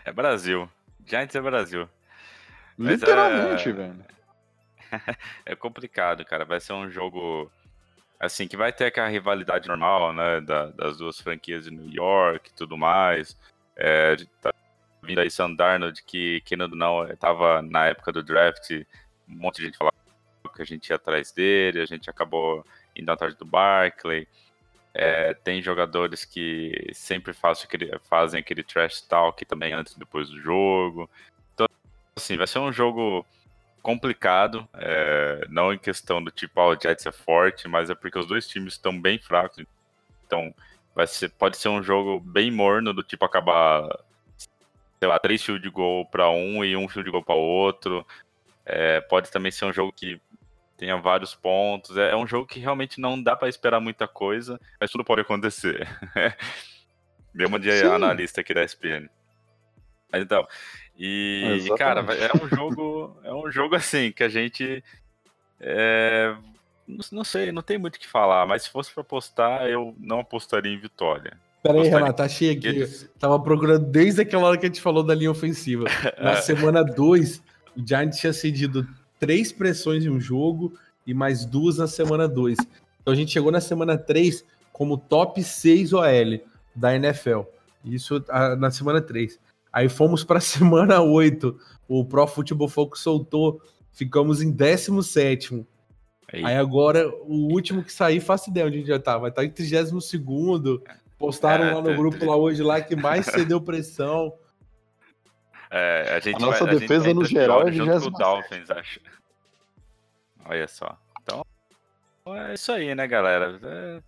[0.06, 0.70] É Brasil.
[1.06, 1.88] Giants é Brasil.
[2.78, 4.06] Mas Literalmente, é- velho.
[5.46, 6.46] É complicado, cara.
[6.46, 7.52] Vai ser um jogo
[8.20, 12.50] assim que vai ter aquela rivalidade normal, né, da- das duas franquias de New York
[12.50, 13.38] e tudo mais.
[13.76, 14.52] É, de- tá
[15.04, 18.72] vindo aí Sam Darnold que querendo não tava na época do draft,
[19.28, 19.96] um monte de gente falava
[20.56, 24.28] que a gente ia atrás dele, a gente acabou indo atrás do Barkley.
[24.94, 30.42] É, tem jogadores que sempre aquele, fazem aquele trash talk também antes e depois do
[30.42, 31.10] jogo.
[31.54, 31.68] Então,
[32.16, 33.24] assim, vai ser um jogo
[33.84, 38.18] complicado, é, não em questão do tipo, ah, o Jets é forte, mas é porque
[38.18, 39.64] os dois times estão bem fracos.
[40.26, 40.54] Então,
[40.96, 43.88] vai ser, pode ser um jogo bem morno, do tipo acabar,
[45.00, 48.06] sei lá, três field goal para um e um field goal para outro.
[48.66, 50.20] É, pode também ser um jogo que
[50.78, 51.96] tenha vários pontos.
[51.98, 55.22] É, é um jogo que realmente não dá para esperar muita coisa, mas tudo pode
[55.22, 55.88] acontecer.
[57.34, 57.86] Deu uma de Sim.
[57.86, 59.10] analista aqui da SPN.
[60.12, 60.48] Mas então,
[60.98, 64.84] e, cara, é um jogo, é um jogo assim que a gente
[65.60, 66.36] é,
[66.88, 69.94] não, não sei, não tem muito o que falar, mas se fosse pra apostar, eu
[70.00, 71.38] não apostaria em vitória.
[71.64, 72.68] Pera aí, Renato, achei aqui.
[72.68, 75.86] Eles- Tava procurando desde aquela hora que a gente falou da linha ofensiva.
[76.22, 77.42] Na semana 2,
[77.76, 78.88] o Giants tinha cedido
[79.20, 80.74] três pressões em um jogo
[81.06, 82.58] e mais duas na semana 2.
[83.02, 86.40] Então a gente chegou na semana 3 como top 6 OL
[86.76, 87.42] da NFL.
[87.84, 88.24] Isso
[88.60, 89.40] na semana 3.
[89.74, 91.58] Aí fomos para a semana 8.
[91.88, 93.62] O Pro Football Focus soltou.
[93.92, 95.66] Ficamos em 17.
[96.32, 99.18] Aí, Aí agora, o último que sair, faço ideia onde a gente já tá.
[99.18, 99.92] Vai estar em 32
[101.18, 104.34] Postaram É, lá no tem- grupo tem- lá hoje lá que mais cedeu pressão.
[105.72, 108.00] é, a, gente A nossa vai- gente defesa, vai no geral, é junto com o
[108.12, 108.18] 27º.
[108.20, 109.00] Dolphins, acho.
[110.46, 110.98] Olha só.
[111.22, 111.44] Então,
[112.36, 113.60] é isso aí, né, galera?
[113.64, 114.02] É,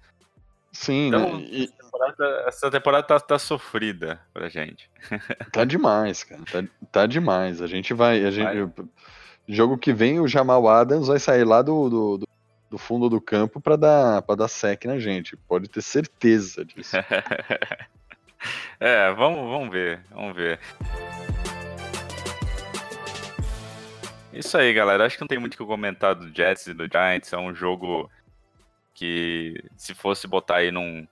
[0.72, 1.47] Sim, Então- né?
[1.49, 4.88] E temporada- essa temporada tá, tá sofrida pra gente.
[5.51, 6.41] tá demais, cara.
[6.49, 7.60] Tá, tá demais.
[7.60, 8.24] A gente vai.
[8.24, 8.72] A gente,
[9.47, 12.28] Jogo que vem, o Jamal Adams vai sair lá do, do, do-
[12.70, 15.36] do fundo do campo pra dar, pra dar sec na gente.
[15.36, 16.95] Pode ter certeza disso.
[18.80, 20.59] é, vamos, vamos ver, vamos ver.
[24.32, 25.05] Isso aí, galera.
[25.05, 27.34] Acho que não tem muito o que comentar do Jets e do Giants.
[27.34, 28.09] É um jogo
[28.93, 31.07] que, se fosse botar aí num,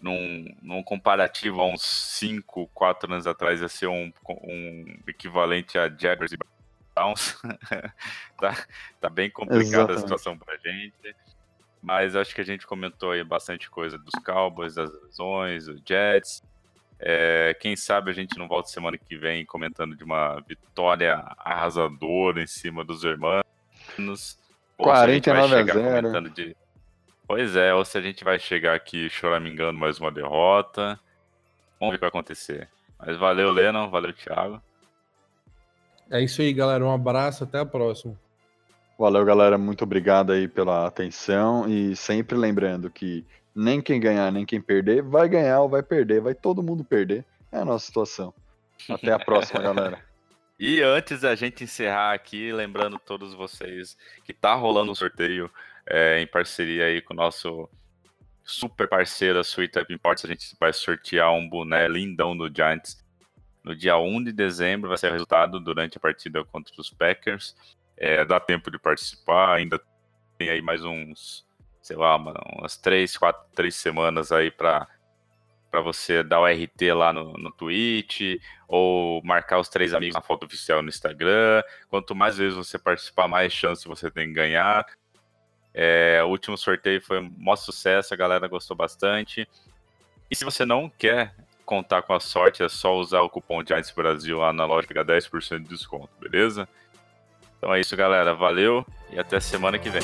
[0.00, 5.88] num, num comparativo a uns 5, 4 anos atrás, ia ser um, um equivalente a
[5.88, 6.36] Jaguars e
[7.00, 7.40] Browns.
[8.38, 8.66] tá,
[9.00, 10.94] tá bem complicada a situação pra gente.
[11.82, 16.42] Mas acho que a gente comentou aí bastante coisa dos Cowboys, das lesões, do Jets.
[16.98, 22.42] É, quem sabe a gente não volta semana que vem comentando de uma vitória arrasadora
[22.42, 23.42] em cima dos irmãos.
[24.76, 25.96] Ou se a gente vai 49 a chegar 0.
[26.02, 26.56] comentando de-
[27.26, 31.00] Pois é, ou se a gente vai chegar aqui choramingando mais uma derrota.
[31.78, 32.68] Vamos ver o que vai acontecer.
[32.98, 34.60] Mas valeu, Lennon, valeu, Thiago.
[36.10, 36.84] É isso aí, galera.
[36.84, 38.18] Um abraço, até a próxima.
[38.98, 39.56] Valeu, galera.
[39.56, 41.68] Muito obrigado aí pela atenção.
[41.68, 46.20] E sempre lembrando que nem quem ganhar, nem quem perder, vai ganhar ou vai perder,
[46.20, 47.24] vai todo mundo perder.
[47.52, 48.34] É a nossa situação.
[48.88, 49.98] Até a próxima, galera.
[50.58, 55.50] E antes da gente encerrar aqui, lembrando todos vocês que tá rolando um sorteio
[55.86, 57.68] é, em parceria aí com o nosso
[58.44, 63.02] super parceiro, a Sweet Up Imports, a gente vai sortear um boné lindão do Giants
[63.62, 67.54] no dia 1 de dezembro, vai ser o resultado durante a partida contra os Packers.
[67.96, 69.80] É, dá tempo de participar, ainda
[70.38, 71.46] tem aí mais uns,
[71.82, 74.88] sei lá, umas três, quatro, três semanas aí para
[75.70, 80.20] para você dar o RT lá no, no Twitch ou marcar os três amigos na
[80.20, 81.62] foto oficial no Instagram.
[81.88, 84.84] Quanto mais vezes você participar, mais chance você tem de ganhar.
[85.72, 89.48] É, o último sorteio foi um maior sucesso, a galera gostou bastante.
[90.28, 91.34] E se você não quer
[91.70, 95.04] contar com a sorte, é só usar o cupom Giants Brasil lá na loja dá
[95.04, 96.68] 10% de desconto, beleza?
[97.56, 98.34] Então é isso, galera.
[98.34, 100.02] Valeu e até semana que vem.